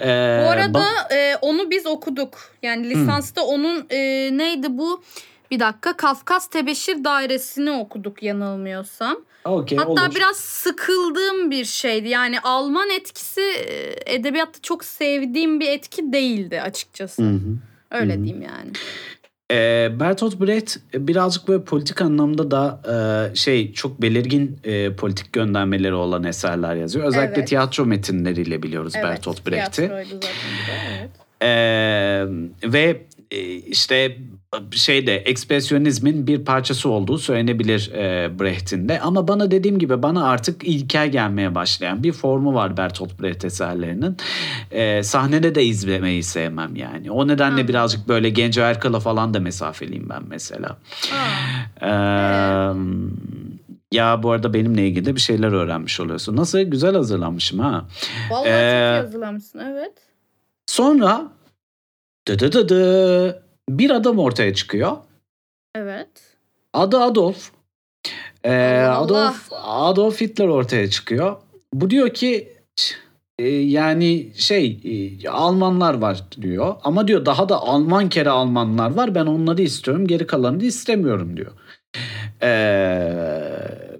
E, 0.00 0.06
Bu 0.44 0.50
arada 0.50 0.84
e, 1.12 1.36
onu 1.36 1.70
biz 1.70 1.86
okuduk. 1.86 2.38
Yani 2.62 2.90
lisansta 2.90 3.42
onun 3.42 3.86
e, 3.90 3.98
neydi 4.38 4.66
bu? 4.70 5.02
Bir 5.50 5.60
dakika 5.60 5.96
Kafkas 5.96 6.46
Tebeşir 6.46 7.04
Dairesi'ni 7.04 7.70
okuduk 7.70 8.22
yanılmıyorsam. 8.22 9.16
Okey, 9.44 9.78
Hatta 9.78 9.90
olur. 9.90 10.14
biraz 10.14 10.36
sıkıldığım 10.36 11.50
bir 11.50 11.64
şeydi. 11.64 12.08
Yani 12.08 12.40
Alman 12.40 12.90
etkisi 12.90 13.40
e, 13.40 13.94
edebiyatta 14.14 14.58
çok 14.62 14.84
sevdiğim 14.84 15.60
bir 15.60 15.68
etki 15.68 16.12
değildi 16.12 16.60
açıkçası. 16.62 17.22
Hı 17.22 17.26
hı. 17.30 17.38
Öyle 17.90 18.14
Hı 18.14 18.18
hı. 18.18 18.22
diyeyim 18.24 18.42
yani. 18.42 18.70
E, 19.50 19.88
Bertolt 20.00 20.40
Brecht 20.40 20.76
birazcık 20.94 21.48
böyle 21.48 21.64
politik 21.64 22.02
anlamda 22.02 22.50
da 22.50 22.80
e, 23.32 23.36
şey 23.36 23.72
çok 23.72 24.02
belirgin 24.02 24.58
e, 24.64 24.92
politik 24.92 25.32
göndermeleri 25.32 25.94
olan 25.94 26.24
eserler 26.24 26.74
yazıyor. 26.74 27.06
Özellikle 27.06 27.34
Evet. 27.38 27.48
tiyatro 27.48 27.86
metinleriyle 27.86 28.62
biliyoruz 28.62 28.92
Evet, 28.96 29.04
Bertolt 29.06 29.46
Brecht'i. 29.46 29.82
evet. 29.92 31.10
Ee, 31.42 32.26
ve 32.64 33.02
e, 33.30 33.40
işte 33.54 34.16
şeyde 34.72 35.16
ekspresyonizmin 35.16 36.26
bir 36.26 36.44
parçası 36.44 36.88
olduğu 36.88 37.18
söylenebilir 37.18 37.92
e, 37.92 38.38
Brecht'in 38.40 38.88
de. 38.88 39.00
Ama 39.00 39.28
bana 39.28 39.50
dediğim 39.50 39.78
gibi 39.78 40.02
bana 40.02 40.28
artık 40.28 40.64
ilkel 40.64 41.10
gelmeye 41.10 41.54
başlayan 41.54 42.02
bir 42.02 42.12
formu 42.12 42.54
var 42.54 42.76
Bertolt 42.76 43.22
Brecht 43.22 43.44
eserlerinin. 43.44 44.16
Ee, 44.70 45.02
sahnede 45.02 45.54
de 45.54 45.64
izlemeyi 45.64 46.22
sevmem 46.22 46.76
yani. 46.76 47.10
O 47.10 47.28
nedenle 47.28 47.52
Anladım. 47.52 47.68
birazcık 47.68 48.08
böyle 48.08 48.30
Genco 48.30 48.60
Erkal'a 48.60 49.00
falan 49.00 49.34
da 49.34 49.40
mesafeliyim 49.40 50.08
ben 50.08 50.22
mesela. 50.28 50.76
Ee, 51.82 51.86
ya 53.92 54.22
bu 54.22 54.30
arada 54.30 54.54
benimle 54.54 54.86
ilgili 54.88 55.04
de 55.04 55.14
bir 55.14 55.20
şeyler 55.20 55.52
öğrenmiş 55.52 56.00
oluyorsun. 56.00 56.36
Nasıl? 56.36 56.58
Güzel 56.60 56.94
hazırlanmışım 56.94 57.58
ha. 57.58 57.84
vallahi 58.30 58.48
Ee, 58.48 58.52
çok 58.52 58.98
iyi 58.98 59.02
hazırlamışsın 59.02 59.58
evet. 59.58 59.92
Sonra 60.66 61.32
dı 62.28 62.38
dı 62.38 62.52
dı 62.52 62.68
dı, 62.68 63.42
bir 63.78 63.90
adam 63.90 64.18
ortaya 64.18 64.54
çıkıyor. 64.54 64.96
Evet. 65.74 66.08
Adı 66.72 66.98
Adolf. 66.98 67.50
Ee, 68.44 68.50
Allah. 68.80 69.28
Adolf 69.28 69.48
Adolf 69.64 70.20
Hitler 70.20 70.46
ortaya 70.48 70.90
çıkıyor. 70.90 71.36
Bu 71.74 71.90
diyor 71.90 72.10
ki 72.14 72.52
"Ç- 72.76 72.94
e, 73.38 73.48
yani 73.48 74.32
şey 74.36 74.80
e, 75.24 75.28
Almanlar 75.28 75.94
var 75.94 76.24
diyor. 76.42 76.74
Ama 76.84 77.08
diyor 77.08 77.26
daha 77.26 77.48
da 77.48 77.56
Alman 77.62 78.08
kere 78.08 78.30
Almanlar 78.30 78.96
var. 78.96 79.14
Ben 79.14 79.26
onları 79.26 79.62
istiyorum. 79.62 80.06
Geri 80.06 80.26
kalanını 80.26 80.64
istemiyorum 80.64 81.36
diyor. 81.36 81.52
Ee, 82.42 82.48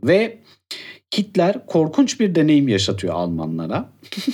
ve 0.05 0.39
Hitler 1.19 1.67
korkunç 1.67 2.21
bir 2.21 2.35
deneyim 2.35 2.69
yaşatıyor 2.69 3.15
Almanlara. 3.15 3.89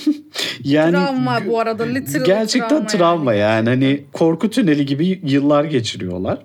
yani 0.63 0.91
travma 0.91 1.39
bu 1.47 1.59
arada 1.59 1.83
literal 1.83 2.25
gerçekten 2.25 2.87
travma, 2.87 3.33
yani. 3.33 3.69
Hani 3.69 4.05
korku 4.13 4.49
tüneli 4.49 4.85
gibi 4.85 5.21
yıllar 5.23 5.63
geçiriyorlar. 5.63 6.39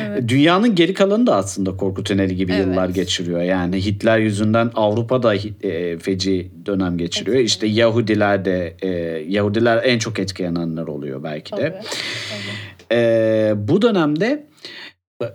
Evet. 0.00 0.28
Dünyanın 0.28 0.74
geri 0.74 0.94
kalanı 0.94 1.26
da 1.26 1.36
aslında 1.36 1.76
korku 1.76 2.04
tüneli 2.04 2.36
gibi 2.36 2.52
Evet. 2.52 2.66
yıllar 2.66 2.88
geçiriyor. 2.88 3.42
Yani 3.42 3.84
Hitler 3.84 4.18
yüzünden 4.18 4.70
Avrupa'da 4.74 5.34
e, 5.34 5.98
feci 5.98 6.50
dönem 6.66 6.98
geçiriyor. 6.98 7.36
Etkili. 7.36 7.46
İşte 7.46 7.66
Yahudiler 7.66 8.44
de 8.44 8.76
e, 8.82 8.88
Yahudiler 9.28 9.80
en 9.84 9.98
çok 9.98 10.18
etkilenenler 10.18 10.82
oluyor 10.82 11.22
belki 11.22 11.56
de. 11.56 11.56
Tabii, 11.56 11.72
tabii. 11.80 13.00
E, 13.00 13.52
bu 13.56 13.82
dönemde 13.82 14.46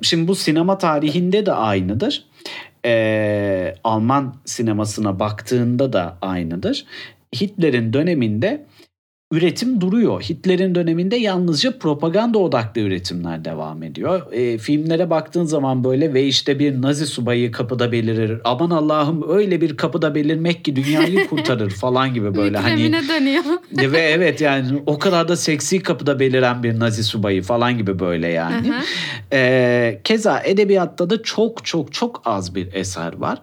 şimdi 0.01 0.27
bu 0.27 0.35
sinema 0.35 0.77
tarihinde 0.77 1.45
de 1.45 1.51
aynıdır. 1.51 2.25
E, 2.85 3.75
Alman 3.83 4.35
sinemasına 4.45 5.19
baktığında 5.19 5.93
da 5.93 6.17
aynıdır. 6.21 6.85
Hitler'in 7.41 7.93
döneminde 7.93 8.65
üretim 9.31 9.81
duruyor. 9.81 10.21
Hitler'in 10.21 10.75
döneminde 10.75 11.15
yalnızca 11.15 11.77
propaganda 11.79 12.37
odaklı 12.37 12.81
üretimler 12.81 13.45
devam 13.45 13.83
ediyor. 13.83 14.31
E, 14.31 14.57
filmlere 14.57 15.09
baktığın 15.09 15.45
zaman 15.45 15.83
böyle 15.83 16.13
ve 16.13 16.23
işte 16.23 16.59
bir 16.59 16.81
Nazi 16.81 17.07
subayı 17.07 17.51
kapıda 17.51 17.91
belirir. 17.91 18.41
Aman 18.43 18.69
Allah'ım 18.69 19.29
öyle 19.29 19.61
bir 19.61 19.77
kapıda 19.77 20.15
belirmek 20.15 20.65
ki 20.65 20.75
dünyayı 20.75 21.27
kurtarır 21.29 21.69
falan 21.69 22.13
gibi 22.13 22.35
böyle 22.35 22.57
hani 22.57 22.93
dönüyor. 23.09 23.43
ve 23.91 23.99
evet 23.99 24.41
yani 24.41 24.81
o 24.85 24.99
kadar 24.99 25.27
da 25.27 25.35
seksi 25.35 25.79
kapıda 25.79 26.19
beliren 26.19 26.63
bir 26.63 26.79
Nazi 26.79 27.03
subayı 27.03 27.41
falan 27.41 27.77
gibi 27.77 27.99
böyle 27.99 28.27
yani. 28.27 28.73
Ee, 29.33 29.99
keza 30.03 30.39
edebiyatta 30.39 31.09
da 31.09 31.23
çok 31.23 31.65
çok 31.65 31.93
çok 31.93 32.21
az 32.25 32.55
bir 32.55 32.73
eser 32.73 33.13
var. 33.17 33.41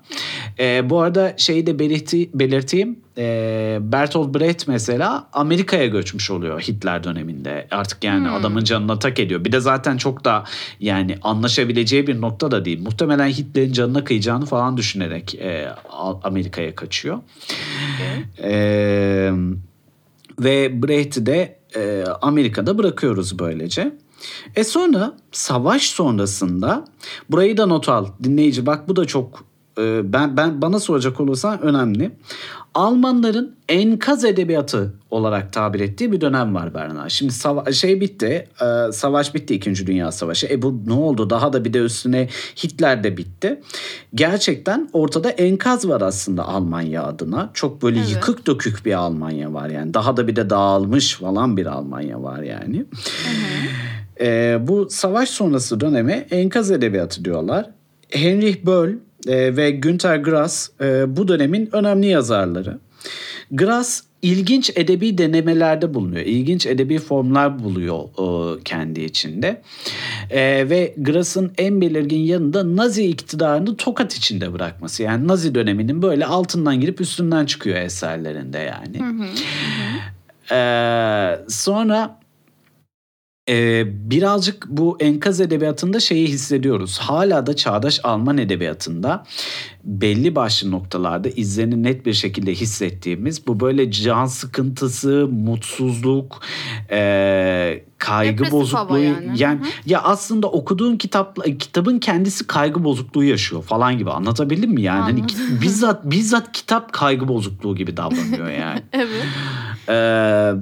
Ee, 0.58 0.90
bu 0.90 1.00
arada 1.00 1.34
şeyi 1.36 1.66
de 1.66 1.78
belirti, 1.78 2.30
belirteyim. 2.34 2.98
E, 3.18 3.78
Bertolt 3.80 4.34
Brecht 4.34 4.68
mesela 4.68 5.28
Amerika'ya 5.32 5.86
göçmüş 5.86 6.30
oluyor 6.30 6.60
Hitler 6.60 7.04
döneminde. 7.04 7.66
Artık 7.70 8.04
yani 8.04 8.28
hmm. 8.28 8.34
adamın 8.34 8.64
canına 8.64 8.98
tak 8.98 9.18
ediyor. 9.18 9.44
Bir 9.44 9.52
de 9.52 9.60
zaten 9.60 9.96
çok 9.96 10.24
da 10.24 10.44
yani 10.80 11.18
anlaşabileceği 11.22 12.06
bir 12.06 12.20
nokta 12.20 12.50
da 12.50 12.64
değil. 12.64 12.82
Muhtemelen 12.82 13.28
Hitler'in 13.28 13.72
canına 13.72 14.04
kıyacağını 14.04 14.46
falan 14.46 14.76
düşünerek 14.76 15.34
e, 15.34 15.68
Amerika'ya 16.22 16.74
kaçıyor. 16.74 17.18
Okay. 17.94 18.52
E, 18.52 19.32
ve 20.40 20.82
Brecht'i 20.82 21.26
de 21.26 21.58
e, 21.76 22.04
Amerika'da 22.22 22.78
bırakıyoruz 22.78 23.38
böylece. 23.38 23.92
E 24.56 24.64
sonra 24.64 25.16
savaş 25.32 25.82
sonrasında 25.82 26.84
burayı 27.30 27.56
da 27.56 27.66
not 27.66 27.88
al 27.88 28.06
dinleyici 28.22 28.66
bak 28.66 28.88
bu 28.88 28.96
da 28.96 29.04
çok 29.04 29.44
e, 29.78 30.12
ben 30.12 30.36
ben 30.36 30.62
bana 30.62 30.80
soracak 30.80 31.20
olursan 31.20 31.62
önemli. 31.62 32.10
Almanların 32.78 33.56
enkaz 33.68 34.24
edebiyatı 34.24 34.94
olarak 35.10 35.52
tabir 35.52 35.80
ettiği 35.80 36.12
bir 36.12 36.20
dönem 36.20 36.54
var 36.54 36.74
Berna. 36.74 37.08
Şimdi 37.08 37.32
sava- 37.32 37.72
şey 37.72 38.00
bitti, 38.00 38.48
e, 38.62 38.92
savaş 38.92 39.34
bitti 39.34 39.54
2. 39.54 39.86
Dünya 39.86 40.12
Savaşı. 40.12 40.46
E 40.46 40.62
bu 40.62 40.82
ne 40.86 40.92
oldu? 40.92 41.30
Daha 41.30 41.52
da 41.52 41.64
bir 41.64 41.72
de 41.72 41.78
üstüne 41.78 42.28
Hitler 42.64 43.04
de 43.04 43.16
bitti. 43.16 43.60
Gerçekten 44.14 44.88
ortada 44.92 45.30
enkaz 45.30 45.88
var 45.88 46.00
aslında 46.00 46.48
Almanya 46.48 47.04
adına. 47.04 47.50
Çok 47.54 47.82
böyle 47.82 47.98
evet. 47.98 48.10
yıkık 48.10 48.46
dökük 48.46 48.86
bir 48.86 48.92
Almanya 48.92 49.52
var 49.52 49.70
yani. 49.70 49.94
Daha 49.94 50.16
da 50.16 50.28
bir 50.28 50.36
de 50.36 50.50
dağılmış 50.50 51.14
falan 51.14 51.56
bir 51.56 51.66
Almanya 51.66 52.22
var 52.22 52.42
yani. 52.42 52.84
E, 54.20 54.58
bu 54.60 54.86
savaş 54.90 55.28
sonrası 55.28 55.80
döneme 55.80 56.26
enkaz 56.30 56.70
edebiyatı 56.70 57.24
diyorlar. 57.24 57.70
Heinrich 58.10 58.66
Böll 58.66 59.07
e, 59.26 59.56
ve 59.56 59.70
Günter 59.70 60.16
Grass 60.16 60.70
e, 60.80 61.16
bu 61.16 61.28
dönemin 61.28 61.68
önemli 61.72 62.06
yazarları. 62.06 62.78
Grass 63.50 64.02
ilginç 64.22 64.70
edebi 64.76 65.18
denemelerde 65.18 65.94
bulunuyor. 65.94 66.26
İlginç 66.26 66.66
edebi 66.66 66.98
formlar 66.98 67.64
buluyor 67.64 67.98
e, 68.18 68.62
kendi 68.64 69.00
içinde. 69.00 69.62
E, 70.30 70.70
ve 70.70 70.94
Grass'ın 70.96 71.52
en 71.58 71.80
belirgin 71.80 72.20
yanında 72.20 72.76
Nazi 72.76 73.06
iktidarını 73.06 73.76
tokat 73.76 74.14
içinde 74.14 74.52
bırakması. 74.52 75.02
Yani 75.02 75.28
Nazi 75.28 75.54
döneminin 75.54 76.02
böyle 76.02 76.26
altından 76.26 76.80
girip 76.80 77.00
üstünden 77.00 77.46
çıkıyor 77.46 77.76
eserlerinde 77.76 78.58
yani. 78.58 78.98
Hı 78.98 79.04
hı, 79.04 79.28
hı. 79.28 80.54
E, 80.54 81.40
sonra 81.48 82.20
ee, 83.48 83.84
birazcık 84.10 84.66
bu 84.68 84.96
enkaz 85.00 85.40
edebiyatında 85.40 86.00
şeyi 86.00 86.26
hissediyoruz. 86.28 86.98
Hala 86.98 87.46
da 87.46 87.56
çağdaş 87.56 88.00
Alman 88.02 88.38
edebiyatında 88.38 89.24
belli 89.84 90.34
başlı 90.34 90.70
noktalarda 90.70 91.28
izlerini 91.28 91.82
net 91.82 92.06
bir 92.06 92.12
şekilde 92.12 92.54
hissettiğimiz 92.54 93.46
bu 93.46 93.60
böyle 93.60 93.90
can 93.90 94.26
sıkıntısı, 94.26 95.28
mutsuzluk, 95.28 96.42
e, 96.90 97.84
kaygı 97.98 98.38
Depresif 98.38 98.52
bozukluğu 98.52 98.98
yani, 98.98 99.32
yani 99.36 99.60
ya 99.86 100.02
aslında 100.02 100.46
okuduğun 100.46 100.96
kitap 100.96 101.38
kitabın 101.58 101.98
kendisi 101.98 102.46
kaygı 102.46 102.84
bozukluğu 102.84 103.24
yaşıyor 103.24 103.62
falan 103.62 103.98
gibi. 103.98 104.10
Anlatabildim 104.10 104.70
mi 104.70 104.82
yani? 104.82 105.00
Hani 105.00 105.24
bizzat 105.62 106.04
bizzat 106.04 106.52
kitap 106.52 106.92
kaygı 106.92 107.28
bozukluğu 107.28 107.76
gibi 107.76 107.96
davranıyor 107.96 108.50
yani. 108.50 108.82
evet. 108.92 109.24
Ee, 109.88 109.94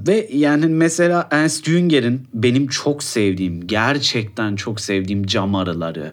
ve 0.06 0.28
yani 0.32 0.66
mesela 0.66 1.28
Ernst 1.30 1.64
Jünger'in 1.64 2.28
benim 2.34 2.68
çok 2.68 3.02
sevdiğim 3.02 3.66
gerçekten 3.66 4.56
çok 4.56 4.80
sevdiğim 4.80 5.26
cam 5.26 5.54
arıları 5.54 6.12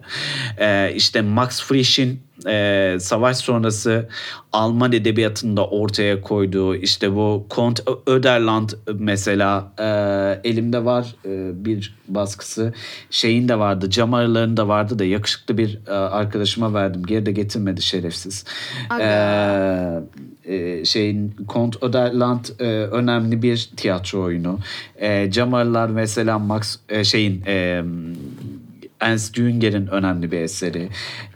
ee, 0.58 0.92
işte 0.96 1.22
Max 1.22 1.62
Frisch'in 1.62 2.20
e, 2.46 2.96
savaş 3.00 3.36
sonrası 3.36 4.08
Alman 4.52 4.92
edebiyatında 4.92 5.66
ortaya 5.66 6.20
koyduğu 6.20 6.74
işte 6.74 7.14
bu 7.14 7.46
Kont 7.48 7.80
Öderland 8.06 8.70
mesela 8.98 9.72
e, 9.78 10.50
elimde 10.50 10.84
var 10.84 11.16
e, 11.24 11.64
bir 11.64 11.94
baskısı 12.08 12.74
şeyin 13.10 13.48
de 13.48 13.58
vardı 13.58 13.90
cam 13.90 14.14
aralarının 14.14 14.56
da 14.56 14.68
vardı 14.68 14.98
da 14.98 15.04
yakışıklı 15.04 15.58
bir 15.58 15.78
e, 15.86 15.90
arkadaşıma 15.90 16.74
verdim 16.74 17.02
geri 17.06 17.26
de 17.26 17.32
getirmedi 17.32 17.82
şerefsiz. 17.82 18.44
E, 19.00 19.06
e, 20.44 20.84
şeyin 20.84 21.36
Kont 21.48 21.82
Öderland 21.82 22.44
e, 22.58 22.64
önemli 22.86 23.42
bir 23.42 23.70
tiyatro 23.76 24.22
oyunu. 24.22 24.58
E, 24.96 25.30
cam 25.30 25.54
aralar 25.54 25.88
mesela 25.88 26.38
Max 26.38 26.76
e, 26.88 27.04
şeyin 27.04 27.42
e, 27.46 27.84
Ernst 29.00 29.36
Jünger'in 29.36 29.86
önemli 29.86 30.32
bir 30.32 30.40
eseri. 30.40 30.88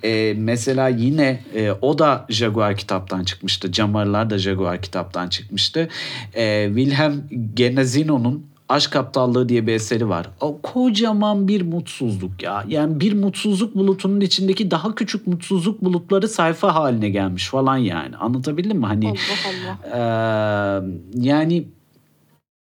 E, 0.05 0.35
mesela 0.37 0.89
yine 0.89 1.41
e, 1.55 1.73
o 1.81 1.99
da 1.99 2.27
Jaguar 2.29 2.77
kitaptan 2.77 3.25
çıkmıştı. 3.25 3.73
Camarlar 3.73 4.31
da 4.31 4.39
Jaguar 4.39 4.83
kitaptan 4.83 5.29
çıkmıştı. 5.29 5.89
E, 6.35 6.67
Wilhelm 6.67 7.23
Genazino'nun 7.55 8.47
Aşk 8.69 8.97
Aptallığı 8.97 9.49
diye 9.49 9.67
bir 9.67 9.73
eseri 9.73 10.09
var. 10.09 10.27
O 10.41 10.59
kocaman 10.63 11.49
bir 11.49 11.63
mutsuzluk 11.63 12.43
ya. 12.43 12.65
Yani 12.69 13.01
bir 13.01 13.13
mutsuzluk 13.13 13.75
bulutunun 13.75 14.21
içindeki 14.21 14.71
daha 14.71 14.95
küçük 14.95 15.27
mutsuzluk 15.27 15.85
bulutları 15.85 16.29
sayfa 16.29 16.75
haline 16.75 17.09
gelmiş 17.11 17.49
falan 17.49 17.77
yani. 17.77 18.17
Anlatabildim 18.17 18.79
mi? 18.79 18.87
Hani 18.87 19.09
Allah 19.09 19.17
Allah. 19.49 19.97
E, 19.97 21.29
yani 21.29 21.65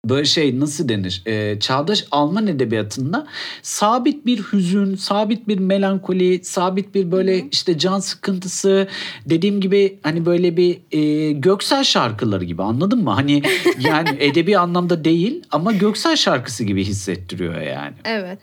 böyle 0.04 0.24
şey 0.24 0.60
nasıl 0.60 0.88
denir? 0.88 1.22
Ee, 1.26 1.60
çağdaş 1.60 2.04
Alman 2.10 2.46
edebiyatında 2.46 3.26
sabit 3.62 4.26
bir 4.26 4.38
hüzün, 4.38 4.94
sabit 4.94 5.48
bir 5.48 5.58
melankoli, 5.58 6.44
sabit 6.44 6.94
bir 6.94 7.12
böyle 7.12 7.48
işte 7.52 7.78
can 7.78 7.98
sıkıntısı, 7.98 8.88
dediğim 9.26 9.60
gibi 9.60 9.98
hani 10.02 10.26
böyle 10.26 10.56
bir 10.56 10.80
e, 10.92 11.32
göksel 11.32 11.84
şarkıları 11.84 12.44
gibi 12.44 12.62
anladın 12.62 13.04
mı? 13.04 13.10
Hani 13.10 13.42
yani 13.80 14.08
edebi 14.18 14.58
anlamda 14.58 15.04
değil 15.04 15.42
ama 15.50 15.72
göksel 15.72 16.16
şarkısı 16.16 16.64
gibi 16.64 16.84
hissettiriyor 16.84 17.60
yani. 17.60 17.94
Evet. 18.04 18.38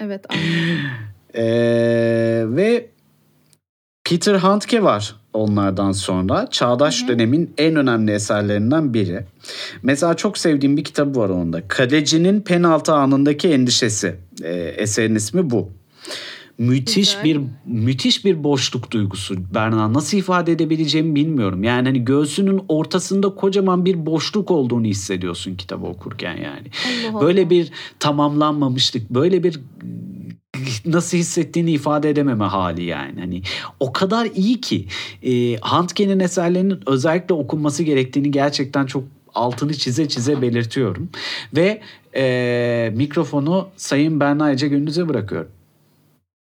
Evet 0.00 0.26
anladım. 0.28 0.80
ee, 1.34 2.44
ve 2.46 2.90
Peter 4.04 4.34
Handke 4.34 4.82
var 4.82 5.21
onlardan 5.32 5.92
sonra. 5.92 6.46
Çağdaş 6.50 7.00
hı 7.00 7.04
hı. 7.04 7.08
dönemin 7.08 7.54
en 7.58 7.76
önemli 7.76 8.12
eserlerinden 8.12 8.94
biri. 8.94 9.24
Mesela 9.82 10.14
çok 10.14 10.38
sevdiğim 10.38 10.76
bir 10.76 10.84
kitabı 10.84 11.18
var 11.18 11.28
onda. 11.28 11.68
Kalecinin 11.68 12.40
penaltı 12.40 12.92
anındaki 12.92 13.48
endişesi. 13.48 14.14
E, 14.42 14.52
eserin 14.54 15.14
ismi 15.14 15.50
bu. 15.50 15.68
Müthiş 16.58 17.16
Güzel. 17.16 17.24
bir 17.24 17.40
müthiş 17.66 18.24
bir 18.24 18.44
boşluk 18.44 18.90
duygusu 18.90 19.54
Berna. 19.54 19.92
Nasıl 19.92 20.18
ifade 20.18 20.52
edebileceğimi 20.52 21.14
bilmiyorum. 21.14 21.64
Yani 21.64 21.88
hani 21.88 22.04
göğsünün 22.04 22.62
ortasında 22.68 23.34
kocaman 23.34 23.84
bir 23.84 24.06
boşluk 24.06 24.50
olduğunu 24.50 24.86
hissediyorsun 24.86 25.54
kitabı 25.54 25.86
okurken 25.86 26.36
yani. 26.36 26.66
Allah 27.12 27.20
böyle 27.20 27.40
Allah. 27.40 27.50
bir 27.50 27.70
tamamlanmamışlık, 27.98 29.10
böyle 29.10 29.42
bir 29.42 29.60
nasıl 30.84 31.18
hissettiğini 31.18 31.70
ifade 31.70 32.10
edememe 32.10 32.44
hali 32.44 32.84
yani. 32.84 33.20
Hani 33.20 33.42
o 33.80 33.92
kadar 33.92 34.28
iyi 34.34 34.60
ki 34.60 34.86
e, 35.22 35.56
Handke'nin 35.56 36.20
eserlerinin 36.20 36.80
özellikle 36.86 37.34
okunması 37.34 37.82
gerektiğini 37.82 38.30
gerçekten 38.30 38.86
çok 38.86 39.04
altını 39.34 39.74
çize 39.74 40.08
çize 40.08 40.42
belirtiyorum. 40.42 41.08
Ve 41.56 41.80
e, 42.16 42.92
mikrofonu 42.96 43.68
Sayın 43.76 44.20
Berna 44.20 44.52
Ece 44.52 44.68
Gündüz'e 44.68 45.08
bırakıyorum. 45.08 45.50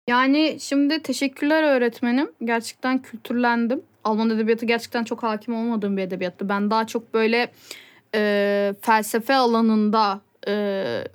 Yani 0.08 0.58
şimdi 0.60 1.04
teşekkürler 1.04 1.64
öğretmenim. 1.64 2.32
Gerçekten 2.44 3.02
kültürlendim. 3.02 3.82
Alman 4.04 4.30
edebiyatı 4.30 4.66
gerçekten 4.66 5.04
çok 5.04 5.24
hakim 5.24 5.56
olmadığım 5.56 5.98
bir 5.98 6.02
edebiyattı. 6.02 6.50
Ben 6.50 6.72
daha 6.72 6.88
çok 6.88 7.14
böyle 7.14 7.52
e, 8.16 8.74
felsefe 8.82 9.36
alanında 9.36 10.22
e, 10.48 10.54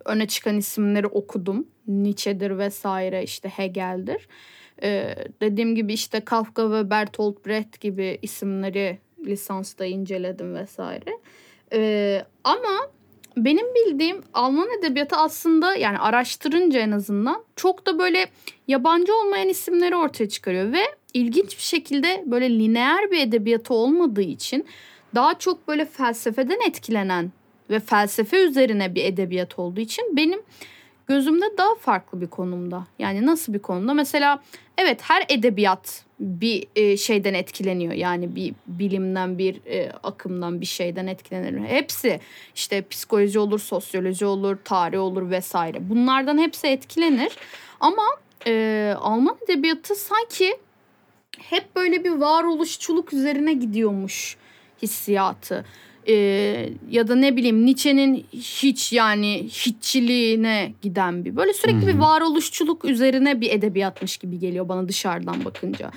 öne 0.04 0.28
çıkan 0.28 0.56
isimleri 0.56 1.06
okudum. 1.06 1.66
Nietzsche'dir 1.88 2.58
vesaire 2.58 3.22
işte 3.22 3.48
Hegel'dir. 3.48 4.28
Ee, 4.82 5.14
dediğim 5.40 5.74
gibi 5.74 5.92
işte 5.92 6.20
Kafka 6.20 6.72
ve 6.72 6.90
Bertolt 6.90 7.46
Brecht 7.46 7.80
gibi 7.80 8.18
isimleri 8.22 8.98
lisansta 9.26 9.84
inceledim 9.84 10.54
vesaire. 10.54 11.10
Ee, 11.72 12.24
ama 12.44 12.90
benim 13.36 13.66
bildiğim 13.74 14.22
Alman 14.34 14.68
edebiyatı 14.78 15.16
aslında 15.16 15.74
yani 15.74 15.98
araştırınca 15.98 16.80
en 16.80 16.90
azından 16.90 17.44
çok 17.56 17.86
da 17.86 17.98
böyle 17.98 18.26
yabancı 18.68 19.16
olmayan 19.16 19.48
isimleri 19.48 19.96
ortaya 19.96 20.28
çıkarıyor 20.28 20.72
ve 20.72 20.82
ilginç 21.14 21.56
bir 21.56 21.62
şekilde 21.62 22.24
böyle 22.26 22.58
lineer 22.58 23.10
bir 23.10 23.18
edebiyatı 23.20 23.74
olmadığı 23.74 24.22
için 24.22 24.66
daha 25.14 25.38
çok 25.38 25.68
böyle 25.68 25.84
felsefeden 25.84 26.68
etkilenen 26.68 27.32
ve 27.70 27.80
felsefe 27.80 28.36
üzerine 28.36 28.94
bir 28.94 29.04
edebiyat 29.04 29.58
olduğu 29.58 29.80
için 29.80 30.16
benim 30.16 30.40
gözümde 31.10 31.44
daha 31.58 31.74
farklı 31.74 32.20
bir 32.20 32.26
konumda. 32.26 32.86
Yani 32.98 33.26
nasıl 33.26 33.54
bir 33.54 33.58
konumda? 33.58 33.94
Mesela 33.94 34.42
evet 34.78 35.00
her 35.02 35.24
edebiyat 35.28 36.04
bir 36.20 36.66
e, 36.76 36.96
şeyden 36.96 37.34
etkileniyor. 37.34 37.92
Yani 37.92 38.36
bir 38.36 38.54
bilimden, 38.66 39.38
bir 39.38 39.60
e, 39.66 39.92
akımdan, 40.02 40.60
bir 40.60 40.66
şeyden 40.66 41.06
etkilenir. 41.06 41.68
Hepsi 41.68 42.20
işte 42.54 42.88
psikoloji 42.88 43.38
olur, 43.38 43.58
sosyoloji 43.58 44.26
olur, 44.26 44.56
tarih 44.64 45.00
olur 45.00 45.30
vesaire. 45.30 45.88
Bunlardan 45.90 46.38
hepsi 46.38 46.66
etkilenir. 46.66 47.32
Ama 47.80 48.04
e, 48.46 48.94
Alman 49.00 49.36
edebiyatı 49.44 49.94
sanki 49.94 50.56
hep 51.38 51.76
böyle 51.76 52.04
bir 52.04 52.10
varoluşçuluk 52.10 53.12
üzerine 53.12 53.52
gidiyormuş 53.52 54.36
hissiyatı 54.82 55.64
e, 56.08 56.14
ya 56.90 57.08
da 57.08 57.14
ne 57.14 57.36
bileyim 57.36 57.66
Nietzsche'nin 57.66 58.26
hiç 58.32 58.92
yani 58.92 59.48
hiççiliğine 59.48 60.72
giden 60.82 61.24
bir 61.24 61.36
böyle 61.36 61.52
sürekli 61.52 61.86
bir 61.86 61.98
varoluşçuluk 61.98 62.84
üzerine 62.84 63.40
bir 63.40 63.50
edebiyatmış 63.50 64.16
gibi 64.16 64.38
geliyor 64.38 64.68
bana 64.68 64.88
dışarıdan 64.88 65.44
bakınca. 65.44 65.90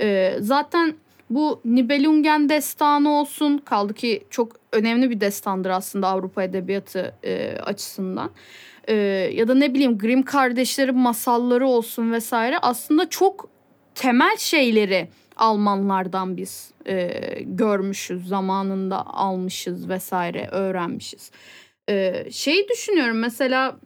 E, 0.00 0.36
zaten 0.40 0.94
bu 1.30 1.60
Nibelungen 1.64 2.48
destanı 2.48 3.10
olsun 3.10 3.58
kaldı 3.58 3.94
ki 3.94 4.24
çok 4.30 4.52
önemli 4.72 5.10
bir 5.10 5.20
destandır 5.20 5.70
aslında 5.70 6.08
Avrupa 6.08 6.42
edebiyatı 6.42 7.14
e, 7.24 7.56
açısından. 7.58 8.30
E, 8.88 8.94
ya 9.34 9.48
da 9.48 9.54
ne 9.54 9.74
bileyim 9.74 9.98
Grimm 9.98 10.22
kardeşlerin 10.22 10.98
masalları 10.98 11.66
olsun 11.66 12.12
vesaire 12.12 12.58
aslında 12.58 13.08
çok 13.08 13.48
temel 13.94 14.36
şeyleri 14.36 15.08
Almanlardan 15.36 16.36
biz 16.36 16.70
e, 16.86 17.10
görmüşüz 17.42 18.28
zamanında 18.28 19.06
almışız 19.06 19.88
vesaire 19.88 20.48
öğrenmişiz. 20.52 21.30
E, 21.88 22.26
şeyi 22.30 22.68
düşünüyorum 22.68 23.18
mesela 23.18 23.76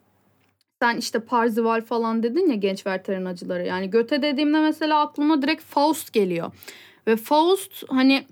sen 0.82 0.96
işte 0.96 1.20
Parzival 1.20 1.80
falan 1.80 2.22
dedin 2.22 2.50
ya 2.50 2.54
genç 2.54 2.86
veteran 2.86 3.24
acıları 3.24 3.66
yani 3.66 3.90
Göte 3.90 4.22
dediğimde 4.22 4.60
mesela 4.60 5.00
aklıma 5.00 5.42
direkt 5.42 5.62
Faust 5.62 6.12
geliyor. 6.12 6.52
Ve 7.06 7.16
Faust 7.16 7.84
hani 7.88 8.24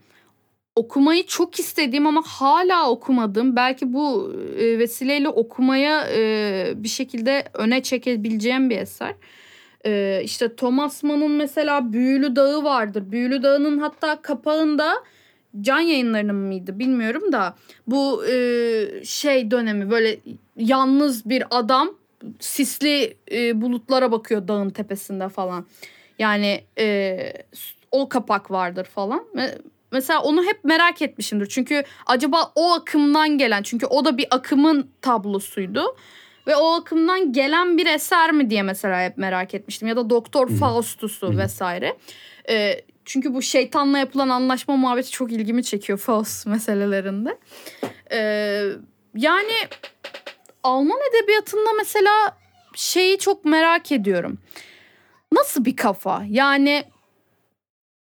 okumayı 0.77 1.27
çok 1.27 1.59
istediğim 1.59 2.07
ama 2.07 2.23
hala 2.27 2.91
okumadım. 2.91 3.57
Belki 3.57 3.93
bu 3.93 4.33
e, 4.59 4.79
vesileyle 4.79 5.29
okumaya 5.29 6.09
e, 6.13 6.73
bir 6.77 6.89
şekilde 6.89 7.45
öne 7.55 7.83
çekebileceğim 7.83 8.71
bir 8.71 8.79
eser. 8.79 9.15
E, 9.89 10.21
işte 10.25 10.57
Thomas 10.57 11.03
Mann'ın 11.03 11.31
mesela 11.31 11.93
Büyülü 11.93 12.37
Dağı 12.37 12.65
vardır. 12.65 13.13
Büyülü 13.13 13.43
Dağı'nın 13.43 13.79
hatta 13.79 14.23
kapağında 14.23 14.95
can 15.61 15.81
yayınlarının 15.81 16.35
mıydı 16.35 16.79
bilmiyorum 16.79 17.33
da 17.33 17.55
bu 17.87 18.27
e, 18.27 18.35
şey 19.05 19.51
dönemi 19.51 19.91
böyle 19.91 20.19
yalnız 20.57 21.31
bir 21.31 21.45
adam 21.51 21.95
sisli 22.41 23.17
e, 23.33 23.61
bulutlara 23.61 24.13
bakıyor 24.13 24.49
dağın 24.49 24.71
tepesinde 24.71 25.29
falan. 25.29 25.67
Yani 26.19 26.65
e, 26.79 27.19
o 27.93 28.09
kapak 28.09 28.51
vardır 28.51 28.85
falan. 28.85 29.25
Mesela 29.93 30.23
onu 30.23 30.45
hep 30.45 30.65
merak 30.65 31.03
etmişimdir. 31.03 31.47
Çünkü 31.47 31.85
acaba 32.07 32.53
o 32.55 32.73
akımdan 32.73 33.39
gelen 33.39 33.63
çünkü 33.63 33.87
o 33.87 34.05
da 34.05 34.19
bir 34.19 34.27
akımın 34.31 34.91
tablosuydu. 35.03 35.97
Ve 36.49 36.57
o 36.57 36.73
akımdan 36.73 37.33
gelen 37.33 37.79
bir 37.79 37.87
eser 37.87 38.33
mi 38.33 38.51
diye 38.51 38.63
mesela 38.63 39.05
hep 39.05 39.19
merak 39.19 39.55
etmiştim. 39.55 39.89
Ya 39.89 39.97
da 39.97 40.11
Doktor 40.11 40.49
Faustus'u 40.49 41.39
vesaire. 41.39 41.97
Ee, 42.49 42.85
çünkü 43.05 43.35
bu 43.35 43.43
şeytanla 43.43 43.99
yapılan 43.99 44.29
anlaşma 44.29 44.77
muhabbeti 44.77 45.11
çok 45.11 45.33
ilgimi 45.33 45.65
çekiyor 45.65 45.99
Faust 45.99 46.47
meselelerinde. 46.47 47.39
Ee, 48.13 48.63
yani 49.15 49.53
Alman 50.63 50.99
edebiyatında 51.11 51.73
mesela 51.77 52.37
şeyi 52.75 53.19
çok 53.19 53.45
merak 53.45 53.93
ediyorum. 53.93 54.39
Nasıl 55.33 55.65
bir 55.65 55.77
kafa? 55.77 56.25
Yani 56.29 56.85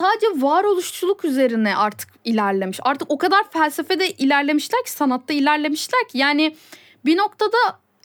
sadece 0.00 0.26
varoluşçuluk 0.42 1.24
üzerine 1.24 1.76
artık 1.76 2.08
ilerlemiş. 2.24 2.80
Artık 2.82 3.10
o 3.10 3.18
kadar 3.18 3.50
felsefede 3.50 4.10
ilerlemişler 4.10 4.84
ki 4.84 4.90
sanatta 4.90 5.34
ilerlemişler 5.34 6.08
ki 6.08 6.18
yani 6.18 6.56
bir 7.04 7.16
noktada 7.16 7.58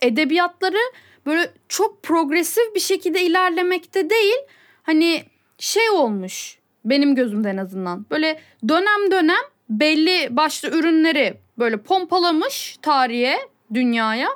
edebiyatları 0.04 0.92
böyle 1.26 1.54
çok 1.70 2.04
progresif 2.04 2.76
bir 2.76 2.80
şekilde 2.80 3.22
ilerlemekte 3.22 4.10
değil. 4.10 4.38
Hani 4.84 5.24
şey 5.58 5.90
olmuş 5.90 6.58
benim 6.86 7.16
gözümde 7.16 7.50
en 7.50 7.58
azından. 7.58 8.06
Böyle 8.12 8.42
dönem 8.68 9.12
dönem 9.12 9.44
belli 9.70 10.28
başlı 10.38 10.70
ürünleri 10.70 11.38
böyle 11.60 11.78
pompalamış 11.78 12.78
tarihe, 12.82 13.38
dünyaya 13.74 14.30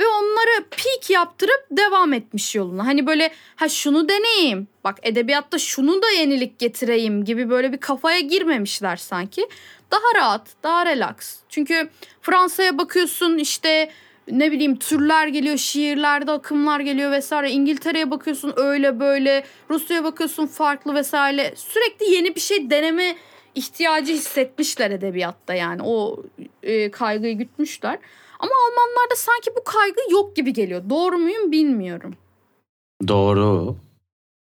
ve 0.00 0.06
onları 0.06 0.64
peak 0.70 1.10
yaptırıp 1.10 1.66
devam 1.70 2.12
etmiş 2.12 2.54
yoluna. 2.54 2.86
Hani 2.86 3.06
böyle 3.06 3.30
ha 3.56 3.68
şunu 3.68 4.08
deneyeyim. 4.08 4.68
Bak 4.84 4.98
edebiyatta 5.02 5.58
şunu 5.58 6.02
da 6.02 6.10
yenilik 6.10 6.58
getireyim 6.58 7.24
gibi 7.24 7.50
böyle 7.50 7.72
bir 7.72 7.78
kafaya 7.78 8.20
girmemişler 8.20 8.96
sanki. 8.96 9.48
Daha 9.90 10.20
rahat, 10.22 10.48
daha 10.62 10.86
relax. 10.86 11.36
Çünkü 11.48 11.90
Fransa'ya 12.22 12.78
bakıyorsun 12.78 13.38
işte 13.38 13.90
ne 14.30 14.52
bileyim 14.52 14.76
türler 14.76 15.28
geliyor, 15.28 15.56
şiirlerde 15.56 16.30
akımlar 16.30 16.80
geliyor 16.80 17.10
vesaire. 17.10 17.50
İngiltere'ye 17.50 18.10
bakıyorsun 18.10 18.52
öyle 18.56 19.00
böyle. 19.00 19.44
Rusya'ya 19.70 20.04
bakıyorsun 20.04 20.46
farklı 20.46 20.94
vesaire. 20.94 21.54
Sürekli 21.56 22.10
yeni 22.14 22.34
bir 22.34 22.40
şey 22.40 22.70
deneme 22.70 23.16
ihtiyacı 23.54 24.12
hissetmişler 24.12 24.90
edebiyatta 24.90 25.54
yani. 25.54 25.82
O 25.84 26.22
e, 26.62 26.90
kaygıyı 26.90 27.38
gütmüşler. 27.38 27.98
Ama 28.38 28.52
Almanlarda 28.68 29.16
sanki 29.16 29.50
bu 29.56 29.64
kaygı 29.64 30.00
yok 30.10 30.36
gibi 30.36 30.52
geliyor. 30.52 30.82
Doğru 30.90 31.18
muyum 31.18 31.52
bilmiyorum. 31.52 32.14
Doğru. 33.08 33.76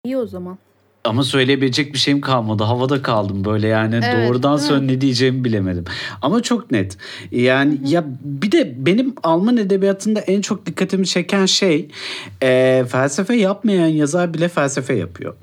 İyi 0.03 0.17
o 0.17 0.25
zaman. 0.25 0.57
Ama 1.07 1.23
söyleyebilecek 1.23 1.93
bir 1.93 1.97
şeyim 1.99 2.21
kalmadı. 2.21 2.63
Havada 2.63 3.01
kaldım 3.01 3.45
böyle 3.45 3.67
yani 3.67 3.99
Evet, 4.03 4.27
doğrudan 4.29 4.57
sonra 4.57 4.81
ne 4.81 5.01
diyeceğimi 5.01 5.43
bilemedim. 5.43 5.85
Ama 6.21 6.41
çok 6.41 6.71
net. 6.71 6.97
Yani 7.31 7.79
ya 7.85 8.05
bir 8.21 8.51
de 8.51 8.85
benim 8.85 9.15
Alman 9.23 9.57
edebiyatında 9.57 10.19
en 10.19 10.41
çok 10.41 10.65
dikkatimi 10.65 11.07
çeken 11.07 11.45
şey 11.45 11.89
e, 12.43 12.83
felsefe 12.91 13.35
yapmayan 13.35 13.87
yazar 13.87 14.33
bile 14.33 14.47
felsefe 14.47 14.93
yapıyor. 14.93 15.33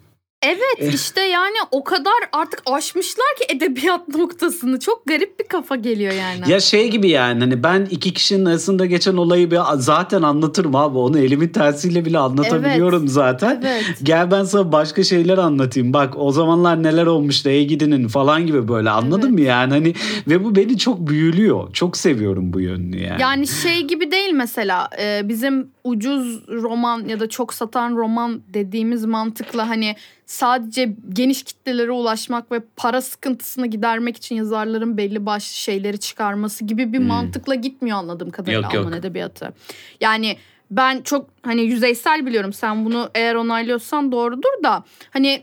Evet 0.44 0.94
işte 0.94 1.20
yani 1.20 1.56
o 1.70 1.84
kadar 1.84 2.12
artık 2.32 2.62
aşmışlar 2.66 3.26
ki 3.38 3.56
edebiyat 3.56 4.08
noktasını. 4.16 4.80
Çok 4.80 5.06
garip 5.06 5.40
bir 5.40 5.44
kafa 5.48 5.76
geliyor 5.76 6.12
yani. 6.12 6.52
Ya 6.52 6.60
şey 6.60 6.90
gibi 6.90 7.08
yani 7.08 7.40
hani 7.40 7.62
ben 7.62 7.88
iki 7.90 8.12
kişinin 8.14 8.44
arasında 8.44 8.86
geçen 8.86 9.16
olayı 9.16 9.50
bir 9.50 9.58
zaten 9.76 10.22
anlatırım 10.22 10.74
abi. 10.76 10.98
Onu 10.98 11.18
elimin 11.18 11.48
tersiyle 11.48 12.04
bile 12.04 12.18
anlatabiliyorum 12.18 13.02
Evet. 13.02 13.10
zaten. 13.12 13.62
Evet. 13.66 13.84
Gel 14.02 14.30
ben 14.30 14.44
sana 14.44 14.72
başka 14.72 15.04
şeyler 15.04 15.38
anlatayım. 15.38 15.92
Bak 15.92 16.14
o 16.16 16.32
zamanlar 16.32 16.82
neler 16.82 17.06
olmuştu 17.06 17.48
ey 17.48 17.66
gidinin 17.66 18.08
falan 18.08 18.46
gibi 18.46 18.68
böyle 18.68 18.90
anladın 18.90 19.26
Evet. 19.28 19.38
mı 19.38 19.40
yani? 19.40 19.72
Hani 19.72 19.94
ve 20.28 20.44
bu 20.44 20.56
beni 20.56 20.78
çok 20.78 21.06
büyülüyor. 21.08 21.72
Çok 21.72 21.96
seviyorum 21.96 22.52
bu 22.52 22.60
yönünü 22.60 23.02
yani. 23.02 23.22
Yani 23.22 23.46
şey 23.46 23.82
gibi 23.82 24.10
değil 24.10 24.32
mesela 24.32 24.88
e, 25.02 25.20
bizim 25.28 25.68
ucuz 25.84 26.48
roman 26.48 27.08
ya 27.08 27.20
da 27.20 27.28
çok 27.28 27.54
satan 27.54 27.96
roman 27.96 28.42
dediğimiz 28.54 29.04
mantıkla 29.04 29.68
hani 29.68 29.96
sadece 30.26 30.94
geniş 31.08 31.42
kitlelere 31.42 31.90
ulaşmak 31.90 32.52
ve 32.52 32.60
para 32.76 33.00
sıkıntısını 33.00 33.66
gidermek 33.66 34.16
için 34.16 34.36
yazarların 34.36 34.96
belli 34.96 35.26
başlı 35.26 35.54
şeyleri 35.54 35.98
çıkarması 36.00 36.64
gibi 36.64 36.92
bir 36.92 36.98
mantıkla 36.98 37.54
gitmiyor 37.54 37.98
anladığım 37.98 38.30
kadarıyla 38.30 38.58
Hmm. 38.60 38.64
Yok, 38.64 38.74
yok. 38.74 38.86
Alman 38.86 38.98
edebiyatı. 38.98 39.52
Yani 40.00 40.36
ben 40.70 41.02
çok 41.02 41.30
hani 41.42 41.62
yüzeysel 41.62 42.26
biliyorum 42.26 42.52
sen 42.52 42.84
bunu 42.84 43.10
eğer 43.14 43.34
onaylıyorsan 43.34 44.12
doğrudur 44.12 44.62
da 44.64 44.84
hani 45.10 45.42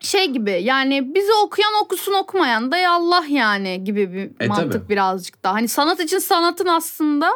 şey 0.00 0.26
gibi 0.26 0.60
yani 0.62 1.14
bizi 1.14 1.32
okuyan 1.44 1.72
okusun 1.84 2.12
okumayan 2.14 2.72
da 2.72 2.76
ya 2.76 2.92
Allah 2.92 3.24
yani 3.28 3.84
gibi 3.84 4.12
bir 4.12 4.44
E, 4.44 4.48
mantık 4.48 4.72
tabii. 4.72 4.88
birazcık 4.88 5.44
daha. 5.44 5.54
Hani 5.54 5.68
sanat 5.68 6.00
için 6.00 6.18
sanatın 6.18 6.66
aslında 6.66 7.30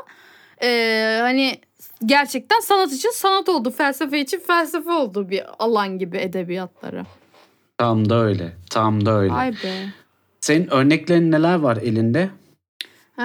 e, 0.62 1.18
hani 1.22 1.60
gerçekten 2.06 2.60
sanat 2.60 2.92
için 2.92 3.10
sanat 3.10 3.48
oldu. 3.48 3.70
Felsefe 3.70 4.20
için 4.20 4.38
felsefe 4.46 4.90
oldu 4.92 5.30
bir 5.30 5.42
alan 5.58 5.98
gibi 5.98 6.16
edebiyatları. 6.18 7.02
Tam 7.78 8.08
da 8.08 8.22
öyle. 8.24 8.52
Tam 8.70 9.06
da 9.06 9.18
öyle. 9.18 9.32
Ay 9.32 9.52
be. 9.52 9.86
Senin 10.40 10.70
örneklerin 10.70 11.32
neler 11.32 11.54
var 11.54 11.76
elinde? 11.76 12.30
Ee, 13.18 13.22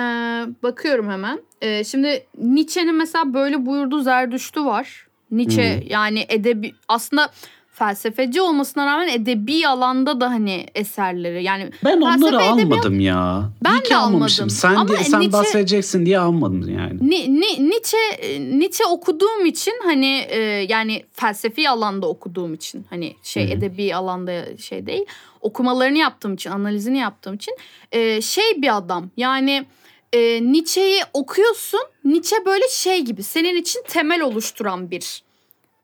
bakıyorum 0.63 1.09
hemen. 1.09 1.39
Ee, 1.61 1.83
şimdi 1.83 2.25
Nietzsche'nin 2.37 2.95
mesela 2.95 3.33
böyle 3.33 3.65
buyurduğu 3.65 4.01
Zerdüştü 4.01 4.65
var. 4.65 5.07
Nietzsche 5.31 5.75
Hmm. 5.75 5.87
yani 5.87 6.25
edebi 6.29 6.73
aslında 6.87 7.29
felsefeci 7.77 8.41
olmasına 8.41 8.85
rağmen 8.85 9.07
edebi 9.07 9.67
alanda 9.67 10.21
da 10.21 10.29
hani 10.29 10.65
eserleri 10.75 11.43
yani 11.43 11.69
Ben 11.85 12.01
onları 12.01 12.39
almadım 12.39 12.99
ya. 12.99 13.49
Ben 13.63 13.85
de 13.89 13.95
almadım. 13.95 14.49
Sen, 14.49 14.75
Ama 14.75 14.87
diye, 14.87 14.97
sen 14.97 15.21
Nietzsche- 15.21 15.31
bahsedeceksin 15.31 16.05
diye 16.05 16.19
almadım 16.19 16.69
yani. 16.69 17.09
Ni, 17.09 17.41
ni, 17.41 17.69
Nietzsche 17.69 17.97
Nietzsche 18.39 18.85
okuduğum 18.85 19.45
için 19.45 19.73
hani 19.83 20.25
e, 20.29 20.39
yani 20.69 21.03
felsefi 21.13 21.69
alanda 21.69 22.07
okuduğum 22.07 22.53
için 22.53 22.85
hani 22.89 23.15
şey 23.23 23.47
hı. 23.47 23.53
edebi 23.53 23.95
alanda 23.95 24.57
şey 24.57 24.85
değil 24.85 25.05
okumalarını 25.41 25.97
yaptığım 25.97 26.33
için 26.33 26.49
analizini 26.49 26.97
yaptığım 26.97 27.35
için 27.35 27.57
e, 27.91 28.21
şey 28.21 28.61
bir 28.61 28.77
adam 28.77 29.09
yani 29.17 29.65
e, 30.13 30.19
Nietzsche'yi 30.51 31.01
okuyorsun 31.13 31.81
Nietzsche 32.05 32.45
böyle 32.45 32.67
şey 32.69 33.01
gibi 33.01 33.23
senin 33.23 33.55
için 33.55 33.83
temel 33.87 34.21
oluşturan 34.21 34.91
bir 34.91 35.23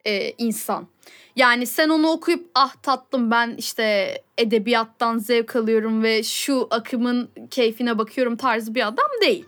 e, 0.06 0.32
insan. 0.38 0.88
Yani 1.36 1.68
sen 1.68 1.90
onu 1.90 2.08
okuyup 2.08 2.50
ah 2.56 2.76
tatlım 2.76 3.32
ben 3.32 3.56
işte 3.58 4.18
edebiyattan 4.38 5.18
zevk 5.18 5.56
alıyorum 5.56 6.04
ve 6.04 6.24
şu 6.24 6.68
akımın 6.72 7.30
keyfine 7.52 7.98
bakıyorum 7.98 8.38
tarzı 8.38 8.76
bir 8.76 8.88
adam 8.88 9.10
değil. 9.22 9.46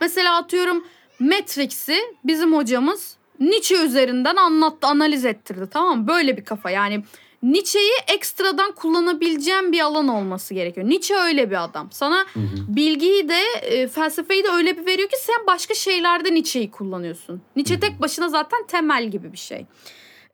Mesela 0.00 0.36
atıyorum 0.36 0.84
Matrix'i 1.20 1.98
bizim 2.24 2.56
hocamız 2.56 3.16
Nietzsche 3.40 3.84
üzerinden 3.84 4.36
anlattı, 4.36 4.86
analiz 4.86 5.24
ettirdi 5.24 5.68
tamam 5.70 6.00
mı? 6.00 6.08
Böyle 6.08 6.36
bir 6.36 6.44
kafa 6.44 6.70
yani 6.70 7.04
Nietzsche'yi 7.42 7.92
ekstradan 8.14 8.72
kullanabileceğim 8.72 9.72
bir 9.72 9.80
alan 9.80 10.08
olması 10.08 10.54
gerekiyor. 10.54 10.88
Nietzsche 10.88 11.16
öyle 11.16 11.50
bir 11.50 11.64
adam. 11.64 11.88
Sana 11.92 12.26
bilgiyi 12.68 13.28
de 13.28 13.40
e, 13.62 13.88
felsefeyi 13.88 14.44
de 14.44 14.48
öyle 14.48 14.78
bir 14.78 14.86
veriyor 14.86 15.08
ki 15.08 15.16
sen 15.20 15.46
başka 15.46 15.74
şeylerde 15.74 16.34
Nietzsche'yi 16.34 16.70
kullanıyorsun. 16.70 17.42
Nietzsche 17.56 17.80
tek 17.80 18.00
başına 18.00 18.28
zaten 18.28 18.66
temel 18.66 19.08
gibi 19.08 19.32
bir 19.32 19.38
şey. 19.38 19.66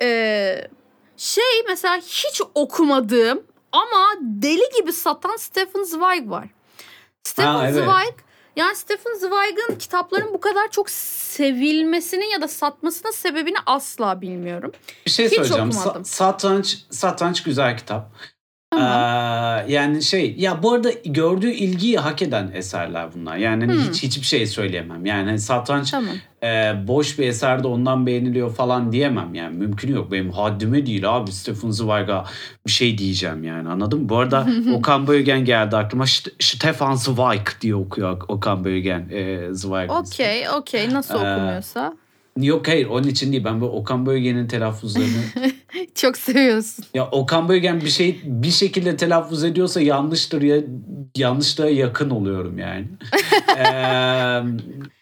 Ee, 0.03 0.69
şey 1.17 1.63
mesela 1.69 1.97
hiç 1.97 2.41
okumadığım 2.55 3.43
ama 3.73 4.15
deli 4.21 4.81
gibi 4.81 4.93
satan 4.93 5.37
Stephen 5.37 5.83
Zweig 5.83 6.31
var. 6.31 6.49
Stephen 7.25 7.55
Ha, 7.55 7.69
evet. 7.69 7.85
Zweig 7.85 8.15
yani 8.57 8.77
Stephen 8.77 9.15
Zweig'ın 9.15 9.77
kitapların 9.79 10.33
bu 10.33 10.41
kadar 10.41 10.71
çok 10.71 10.91
sevilmesinin 10.91 12.31
ya 12.31 12.43
da 12.43 12.49
satmasının 12.49 13.13
sebebini 13.13 13.57
asla 13.67 14.21
bilmiyorum. 14.21 14.73
Bir 15.07 15.11
şey 15.11 15.27
Hiç 15.27 15.35
söyleyeceğim. 15.35 15.71
Sa- 15.71 16.05
satranç, 16.05 16.79
satranç 16.91 17.43
güzel 17.43 17.79
kitap. 17.79 18.11
Tamam. 18.79 19.69
Ee, 19.69 19.73
yani 19.73 20.03
şey 20.03 20.35
ya 20.39 20.63
bu 20.63 20.73
arada 20.73 20.91
gördüğü 21.05 21.51
ilgiyi 21.51 21.99
hak 21.99 22.23
eden 22.23 22.51
eserler 22.55 23.07
bunlar. 23.15 23.37
Yani 23.37 23.67
hani 23.67 23.75
Hmm. 23.77 23.89
hiç 23.91 24.03
hiçbir 24.03 24.27
şey 24.27 24.47
söyleyemem. 24.47 25.07
Yani 25.07 25.25
hani 25.27 25.39
satranç 25.39 25.91
Tamam. 25.91 26.15
e, 26.43 26.73
boş 26.89 27.19
bir 27.19 27.27
eser 27.29 27.63
de 27.63 27.67
ondan 27.69 28.07
beğeniliyor 28.07 28.55
falan 28.55 28.93
diyemem 28.93 29.35
yani. 29.35 29.57
Mümkün 29.57 29.95
yok. 29.95 30.13
Benim 30.13 30.31
haddime 30.31 30.87
değil 30.87 31.17
abi. 31.17 31.33
Stephen 31.33 31.71
Zweig'a 31.71 32.25
bir 32.67 32.73
şey 32.73 32.99
diyeceğim 32.99 33.45
yani 33.45 33.69
anladın 33.69 34.03
mı? 34.03 34.09
Bu 34.09 34.19
arada 34.19 34.47
Okan 34.75 35.07
Bölgen 35.07 35.45
geldi 35.45 35.77
aklıma. 35.77 36.05
St- 36.05 36.33
Stefan 36.43 36.95
Zweig 36.95 37.47
diye 37.61 37.75
okuyor 37.75 38.21
Okan 38.29 38.65
Bölgen. 38.65 39.09
E, 39.11 39.49
Zweig. 39.55 39.91
Okey, 39.91 40.49
okey. 40.59 40.91
Nasıl 40.95 41.15
Ee, 41.15 41.19
okunuyorsa. 41.35 41.97
Yok 42.41 42.69
hayır 42.69 42.87
onun 42.87 43.09
için 43.09 43.33
değil. 43.33 43.45
Ben 43.45 43.61
böyle 43.61 43.71
Okan 43.73 44.07
Bölgen'in 44.07 44.49
telaffuzlarını 44.49 45.23
Çok 45.95 46.17
seviyorsun. 46.17 46.85
Ya 46.95 47.07
Okan 47.11 47.49
Bölgen 47.49 47.81
bir 47.81 47.89
şey 47.89 48.21
bir 48.25 48.51
şekilde 48.51 48.97
telaffuz 48.97 49.45
ediyorsa 49.45 49.81
yanlıştır 49.81 50.43
ya 50.43 50.57
yanlışlığa 51.17 51.69
yakın 51.69 52.11
oluyorum 52.11 52.59
yani. 52.59 52.87
Eee, 53.57 54.43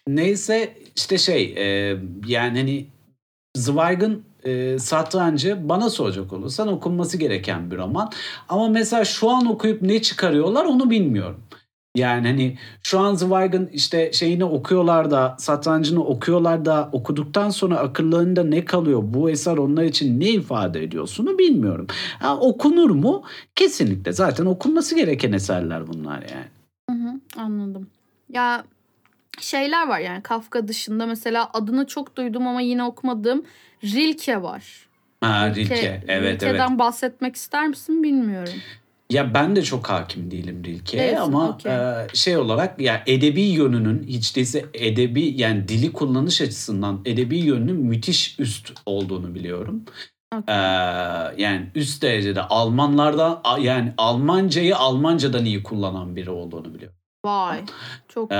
neyse 0.06 0.76
işte 0.96 1.18
şey 1.18 1.44
eee, 1.44 1.98
yani 2.26 2.58
hani 2.58 2.86
Zweig'ın 3.56 4.24
eee, 4.44 4.78
satrancı 4.78 5.68
bana 5.68 5.90
soracak 5.90 6.32
olursan 6.32 6.68
okunması 6.68 7.16
gereken 7.18 7.70
bir 7.70 7.76
roman. 7.76 8.10
Ama 8.48 8.68
mesela 8.68 9.04
şu 9.04 9.30
an 9.30 9.46
okuyup 9.46 9.82
ne 9.82 10.02
çıkarıyorlar 10.02 10.64
onu 10.64 10.90
bilmiyorum. 10.90 11.40
Yani 11.96 12.26
hani 12.26 12.58
şu 12.82 12.98
an 12.98 13.14
Zweig'ın 13.14 13.66
işte 13.72 14.12
şeyini 14.12 14.44
okuyorlar 14.44 15.10
da 15.10 15.36
satrancını 15.38 16.04
okuyorlar 16.04 16.64
da 16.64 16.88
okuduktan 16.92 17.50
sonra 17.50 17.76
akıllarında 17.78 18.44
ne 18.44 18.64
kalıyor? 18.64 19.00
Bu 19.04 19.30
eser 19.30 19.56
onlar 19.56 19.84
için 19.84 20.20
ne 20.20 20.28
ifade 20.28 20.82
ediyorsunu 20.82 21.38
bilmiyorum. 21.38 21.86
Ha, 22.18 22.36
okunur 22.36 22.90
mu? 22.90 23.22
Kesinlikle. 23.54 24.12
Zaten 24.12 24.46
okunması 24.46 24.94
gereken 24.96 25.32
eserler 25.32 25.86
bunlar 25.86 26.22
yani. 26.22 26.46
Hı 26.90 27.08
hı, 27.08 27.20
anladım. 27.36 27.86
Ya 28.28 28.64
şeyler 29.40 29.88
var 29.88 29.98
yani 29.98 30.22
Kafka 30.22 30.68
dışında 30.68 31.06
mesela 31.06 31.50
adını 31.52 31.86
çok 31.86 32.16
duydum 32.16 32.46
ama 32.46 32.60
yine 32.60 32.84
okumadığım 32.84 33.44
Rilke 33.84 34.42
var. 34.42 34.86
Ha, 35.20 35.50
Rilke. 35.54 36.04
Evet 36.08 36.42
Rilke'den 36.42 36.68
evet. 36.68 36.78
bahsetmek 36.78 37.36
ister 37.36 37.68
misin 37.68 38.02
bilmiyorum. 38.02 38.54
Ya 39.12 39.34
ben 39.34 39.56
de 39.56 39.62
çok 39.62 39.90
hakim 39.90 40.30
değilim 40.30 40.64
Rilke'ye 40.64 41.02
Değilsin, 41.02 41.22
ama 41.22 41.48
okey. 41.48 41.72
e, 41.72 42.08
şey 42.14 42.36
olarak 42.36 42.80
ya 42.80 43.02
edebi 43.06 43.42
yönünün 43.42 44.06
hiç 44.06 44.36
değilse 44.36 44.64
edebi 44.74 45.40
yani 45.40 45.68
dili 45.68 45.92
kullanış 45.92 46.40
açısından 46.40 47.00
edebi 47.04 47.38
yönünün 47.38 47.76
müthiş 47.76 48.40
üst 48.40 48.72
olduğunu 48.86 49.34
biliyorum. 49.34 49.84
Okey. 50.34 50.54
Ee, 50.54 50.58
yani 51.42 51.70
üst 51.74 52.02
derecede 52.02 52.42
Almanlardan 52.42 53.42
yani 53.60 53.92
Almancayı 53.98 54.76
Almancadan 54.76 55.44
iyi 55.44 55.62
kullanan 55.62 56.16
biri 56.16 56.30
olduğunu 56.30 56.74
biliyorum. 56.74 56.96
Vay. 57.24 57.60
Çok 58.08 58.32
Ee, 58.32 58.36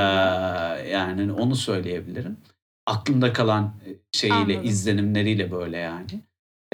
yani 0.91 1.33
onu 1.33 1.57
söyleyebilirim. 1.57 2.37
Aklımda 2.87 3.33
kalan 3.33 3.75
şeyiyle, 4.12 4.37
Anladım. 4.37 4.64
izlenimleriyle 4.64 5.51
böyle 5.53 5.77
yani. 5.79 6.07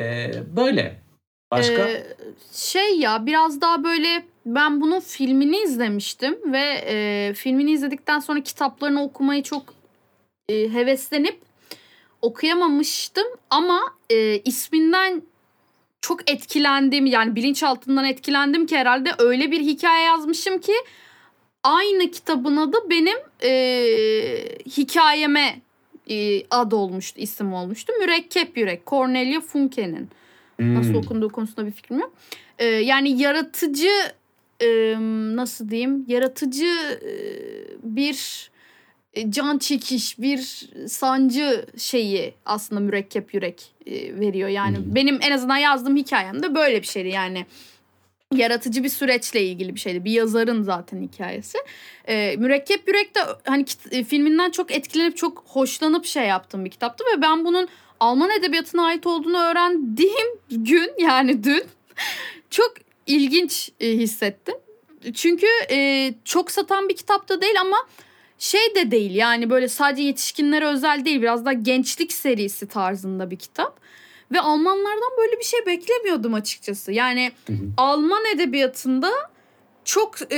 Ee, 0.00 0.32
böyle. 0.56 1.07
Başka? 1.50 1.88
Ee, 1.88 2.06
şey 2.52 2.98
ya 2.98 3.26
biraz 3.26 3.60
daha 3.60 3.84
böyle 3.84 4.24
ben 4.46 4.80
bunun 4.80 5.00
filmini 5.00 5.56
izlemiştim 5.56 6.52
ve 6.52 6.84
e, 6.86 7.32
filmini 7.34 7.70
izledikten 7.70 8.18
sonra 8.18 8.40
kitaplarını 8.40 9.02
okumayı 9.02 9.42
çok 9.42 9.74
e, 10.48 10.72
heveslenip 10.72 11.40
okuyamamıştım 12.22 13.26
ama 13.50 13.80
e, 14.10 14.38
isminden 14.38 15.22
çok 16.00 16.30
etkilendim 16.30 17.06
yani 17.06 17.36
bilinçaltından 17.36 18.04
etkilendim 18.04 18.66
ki 18.66 18.76
herhalde 18.76 19.10
öyle 19.18 19.50
bir 19.50 19.60
hikaye 19.60 20.04
yazmışım 20.04 20.58
ki 20.58 20.72
aynı 21.62 22.10
kitabın 22.10 22.56
adı 22.56 22.76
benim 22.90 23.16
e, 23.42 23.50
hikayeme 24.76 25.60
e, 26.10 26.42
ad 26.50 26.72
olmuştu, 26.72 27.20
isim 27.20 27.52
olmuştu. 27.52 27.92
Mürekkep 28.00 28.56
Yürek, 28.56 28.86
Cornelia 28.86 29.40
Funke'nin. 29.40 30.08
Nasıl 30.58 30.90
Hmm. 30.90 30.96
okunduğu 30.96 31.28
konusunda 31.28 31.66
bir 31.66 31.72
fikrim 31.72 31.98
yok. 31.98 32.12
Ee, 32.58 32.64
yani 32.64 33.22
yaratıcı 33.22 33.90
e, 34.60 34.96
nasıl 35.36 35.70
diyeyim? 35.70 36.04
Yaratıcı 36.08 36.66
e, 37.02 37.12
bir 37.82 38.50
can 39.28 39.58
çekiş, 39.58 40.18
bir 40.18 40.68
sancı 40.86 41.66
şeyi 41.76 42.34
aslında 42.46 42.80
mürekkep 42.80 43.34
yürek 43.34 43.74
e, 43.86 44.20
veriyor. 44.20 44.48
Yani 44.48 44.76
hı. 44.76 44.94
benim 44.94 45.18
en 45.22 45.32
azından 45.32 45.56
yazdığım 45.56 45.96
hikayemde 45.96 46.54
böyle 46.54 46.82
bir 46.82 46.86
şeydi. 46.86 47.08
Yani 47.08 47.46
yaratıcı 48.34 48.84
bir 48.84 48.88
süreçle 48.88 49.42
ilgili 49.42 49.74
bir 49.74 49.80
şeydi. 49.80 50.04
Bir 50.04 50.10
yazarın 50.10 50.62
zaten 50.62 51.02
hikayesi. 51.02 51.58
Ee, 52.08 52.36
Mürekkep 52.38 52.88
Yürek 52.88 53.14
de 53.14 53.20
hani 53.44 53.64
e, 53.90 54.04
filminden 54.04 54.50
çok 54.50 54.70
etkilenip 54.72 55.16
çok 55.16 55.44
hoşlanıp 55.46 56.04
şey 56.04 56.26
yaptığım 56.26 56.64
bir 56.64 56.70
kitaptı 56.70 57.04
ve 57.04 57.22
ben 57.22 57.44
bunun 57.44 57.68
Alman 58.00 58.30
edebiyatına 58.30 58.84
ait 58.84 59.06
olduğunu 59.06 59.38
öğrendiğim 59.38 60.28
gün 60.50 60.90
yani 60.98 61.44
dün 61.44 61.64
çok 62.50 62.74
ilginç 63.06 63.70
e, 63.80 63.88
hissettim. 63.88 64.54
Çünkü 65.14 65.46
e, 65.70 66.14
çok 66.24 66.50
satan 66.50 66.88
bir 66.88 66.96
kitap 66.96 67.28
da 67.28 67.40
değil 67.40 67.60
ama 67.60 67.76
şey 68.38 68.74
de 68.74 68.90
değil 68.90 69.14
yani 69.14 69.50
böyle 69.50 69.68
sadece 69.68 70.02
yetişkinlere 70.02 70.66
özel 70.66 71.04
değil 71.04 71.22
biraz 71.22 71.44
da 71.44 71.52
gençlik 71.52 72.12
serisi 72.12 72.68
tarzında 72.68 73.30
bir 73.30 73.36
kitap. 73.36 73.80
Ve 74.32 74.40
Almanlardan 74.40 75.10
böyle 75.18 75.38
bir 75.38 75.44
şey 75.44 75.66
beklemiyordum 75.66 76.34
açıkçası. 76.34 76.92
Yani 76.92 77.32
Hı 77.46 77.52
hı. 77.52 77.56
Alman 77.76 78.24
edebiyatında 78.34 79.10
çok 79.84 80.32
e, 80.32 80.36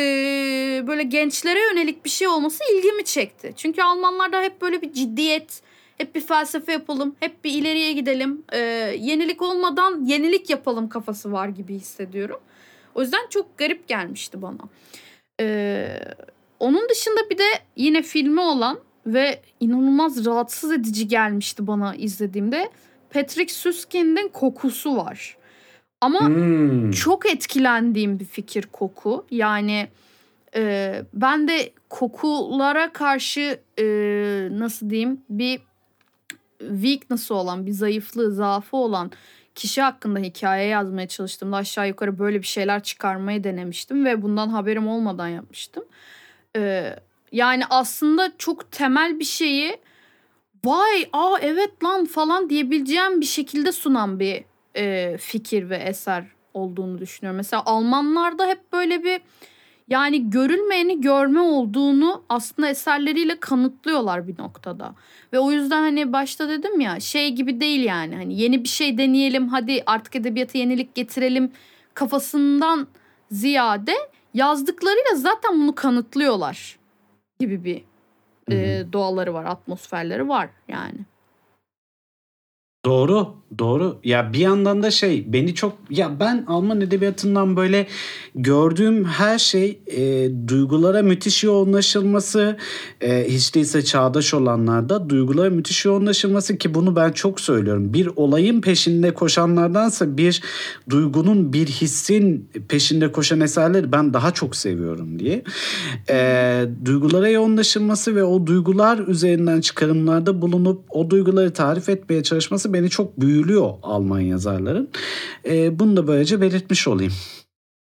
böyle 0.87 1.03
gençlere 1.03 1.61
yönelik 1.61 2.05
bir 2.05 2.11
şey 2.11 2.29
olması 2.29 2.65
ilgimi 2.75 3.05
çekti. 3.05 3.53
Çünkü 3.57 3.83
Almanlarda 3.83 4.43
hep 4.43 4.61
böyle 4.61 4.83
bir 4.83 4.93
ciddiyet, 4.93 5.63
hep 6.01 6.15
bir 6.15 6.21
felsefe 6.21 6.73
yapalım, 6.73 7.17
hep 7.21 7.45
bir 7.45 7.53
ileriye 7.53 7.93
gidelim. 7.93 8.43
E, 8.53 8.59
yenilik 8.99 9.43
olmadan 9.43 10.05
yenilik 10.05 10.51
yapalım 10.51 10.89
kafası 10.89 11.33
var 11.33 11.49
gibi 11.49 11.75
hissediyorum. 11.75 12.41
O 12.95 13.03
yüzden 13.03 13.29
çok 13.31 13.59
garip 13.59 13.89
gelmişti 13.89 14.43
bana. 14.43 14.59
E, 15.41 15.87
onun 16.61 16.89
dışında 16.89 17.31
bir 17.31 17.39
de 17.39 17.49
yine 17.77 18.03
filmi 18.03 18.41
olan 18.41 18.79
ve 19.07 19.43
inanılmaz 19.61 20.27
rahatsız 20.27 20.73
edici 20.73 21.09
gelmişti 21.09 21.67
bana 21.67 21.95
izlediğimde. 21.95 22.71
Patrick 23.11 23.55
Süskind'in 23.55 24.29
kokusu 24.29 24.97
var. 24.97 25.37
Ama 26.01 26.21
Hmm. 26.21 26.91
çok 26.91 27.31
etkilendiğim 27.31 28.21
bir 28.21 28.25
fikir 28.25 28.63
koku. 28.63 29.27
Yani 29.31 29.89
e, 30.57 30.93
ben 31.15 31.49
de 31.49 31.73
kokulara 31.91 32.93
karşı 32.93 33.61
e, 33.79 33.85
nasıl 34.51 34.91
diyeyim 34.91 35.21
bir 35.31 35.61
weakness'ı 36.61 37.35
olan, 37.35 37.67
bir 37.67 37.73
zayıflığı, 37.73 38.33
zaafı 38.33 38.77
olan 38.77 39.13
kişi 39.55 39.83
hakkında 39.83 40.19
hikaye 40.19 40.69
yazmaya 40.69 41.09
çalıştığımda 41.09 41.57
aşağı 41.57 41.89
yukarı 41.89 42.19
böyle 42.19 42.39
bir 42.39 42.47
şeyler 42.47 42.83
çıkarmayı 42.83 43.45
denemiştim 43.45 44.05
ve 44.05 44.23
bundan 44.23 44.49
haberim 44.49 44.89
olmadan 44.89 45.29
yapmıştım. 45.29 45.85
E, 46.57 46.95
yani 47.33 47.63
aslında 47.71 48.33
çok 48.39 48.73
temel 48.73 49.19
bir 49.19 49.25
şeyi 49.25 49.77
vay 50.65 51.09
aa 51.13 51.39
evet 51.41 51.85
lan 51.85 52.05
falan 52.05 52.51
diyebileceğim 52.51 53.21
bir 53.21 53.27
şekilde 53.27 53.73
sunan 53.73 54.21
bir 54.21 54.45
e, 54.77 55.17
fikir 55.19 55.71
ve 55.71 55.77
eser 55.77 56.25
olduğunu 56.55 56.99
düşünüyorum. 56.99 57.37
Mesela 57.37 57.63
Almanlarda 57.67 58.47
hep 58.47 58.73
böyle 58.73 59.05
bir 59.05 59.21
yani 59.91 60.31
görülmeyeni 60.31 61.01
görme 61.01 61.41
olduğunu 61.41 62.23
aslında 62.29 62.69
eserleriyle 62.69 63.41
kanıtlıyorlar 63.41 64.29
bir 64.29 64.39
noktada. 64.39 64.95
Ve 65.33 65.39
o 65.39 65.53
yüzden 65.53 65.83
hani 65.83 66.13
başta 66.13 66.49
dedim 66.49 66.81
ya 66.81 67.01
şey 67.01 67.31
gibi 67.31 67.61
değil 67.61 67.85
yani 67.85 68.17
hani 68.17 68.41
yeni 68.41 68.65
bir 68.65 68.69
şey 68.69 68.99
deneyelim 68.99 69.49
hadi 69.49 69.83
artık 69.87 70.17
edebiyata 70.17 70.59
yenilik 70.59 70.95
getirelim 70.95 71.53
kafasından 71.95 72.87
ziyade 73.31 73.95
yazdıklarıyla 74.35 75.15
zaten 75.17 75.63
bunu 75.63 75.75
kanıtlıyorlar 75.75 76.79
gibi 77.41 77.65
bir 77.65 77.83
e, 78.51 78.85
doğaları 78.93 79.35
var, 79.35 79.45
atmosferleri 79.45 80.29
var 80.29 80.49
yani. 80.69 80.99
Doğru. 82.85 83.41
Doğru. 83.59 83.99
Ya 84.05 84.33
bir 84.33 84.39
yandan 84.39 84.83
da 84.83 84.91
şey 84.91 85.33
beni 85.33 85.55
çok 85.55 85.73
ya 85.91 86.21
ben 86.21 86.45
Alman 86.47 86.81
edebiyatından 86.81 87.57
böyle 87.57 87.87
gördüğüm 88.35 89.05
her 89.05 89.39
şey 89.39 89.79
e, 89.87 90.31
duygulara 90.49 91.03
müthiş 91.03 91.45
yoğunlaşılması 91.45 92.57
e, 93.01 93.27
hiç 93.29 93.55
değilse 93.55 93.85
çağdaş 93.85 94.35
olanlarda 94.35 95.11
duygulara 95.11 95.51
müthiş 95.51 95.85
yoğunlaşılması 95.85 96.59
ki 96.59 96.75
bunu 96.75 96.97
ben 96.97 97.13
çok 97.13 97.41
söylüyorum. 97.41 97.93
Bir 97.95 98.09
olayın 98.17 98.61
peşinde 98.61 99.15
koşanlardansa 99.15 100.17
bir 100.17 100.43
duygunun 100.91 101.53
bir 101.53 101.67
hissin 101.67 102.51
peşinde 102.69 103.13
koşan 103.13 103.41
eserleri 103.41 103.93
ben 103.93 104.15
daha 104.15 104.31
çok 104.31 104.57
seviyorum 104.57 105.19
diye. 105.19 105.45
E, 106.11 106.65
duygulara 106.85 107.29
yoğunlaşılması 107.29 108.17
ve 108.17 108.25
o 108.25 108.47
duygular 108.47 108.99
üzerinden 108.99 109.61
çıkarımlarda 109.61 110.43
bulunup 110.43 110.85
o 110.91 111.11
duyguları 111.11 111.53
tarif 111.53 111.89
etmeye 111.89 112.23
çalışması 112.23 112.70
beni 112.73 112.91
çok 112.91 113.21
büyülüyor 113.21 113.71
Alman 113.83 114.21
yazarların. 114.21 114.91
E, 115.45 115.79
bunu 115.79 115.97
da 115.97 116.07
böylece 116.07 116.41
belirtmiş 116.41 116.89
olayım. 116.89 117.13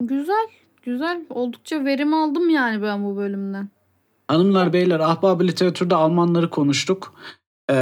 Güzel. 0.03 0.47
Güzel. 0.83 1.27
Oldukça 1.31 1.85
verim 1.85 2.15
aldım 2.15 2.51
yani 2.51 2.83
ben 2.83 3.05
bu 3.05 3.17
bölümden. 3.17 3.69
Hanımlar 4.29 4.73
beyler 4.73 5.01
ahbab 5.01 5.41
literatürde 5.41 5.95
Almanları 5.95 6.51
konuştuk. 6.51 7.15
Ee, 7.71 7.75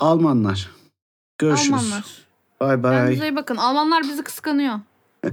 Almanlar. 0.00 0.70
Görüşürüz. 1.38 1.72
Almanlar. 1.72 2.04
Bay 2.60 2.82
bay. 2.82 2.96
Kendinize 2.96 3.28
iyi 3.28 3.36
bakın. 3.36 3.56
Almanlar 3.56 4.02
bizi 4.02 4.24
kıskanıyor. 4.24 4.74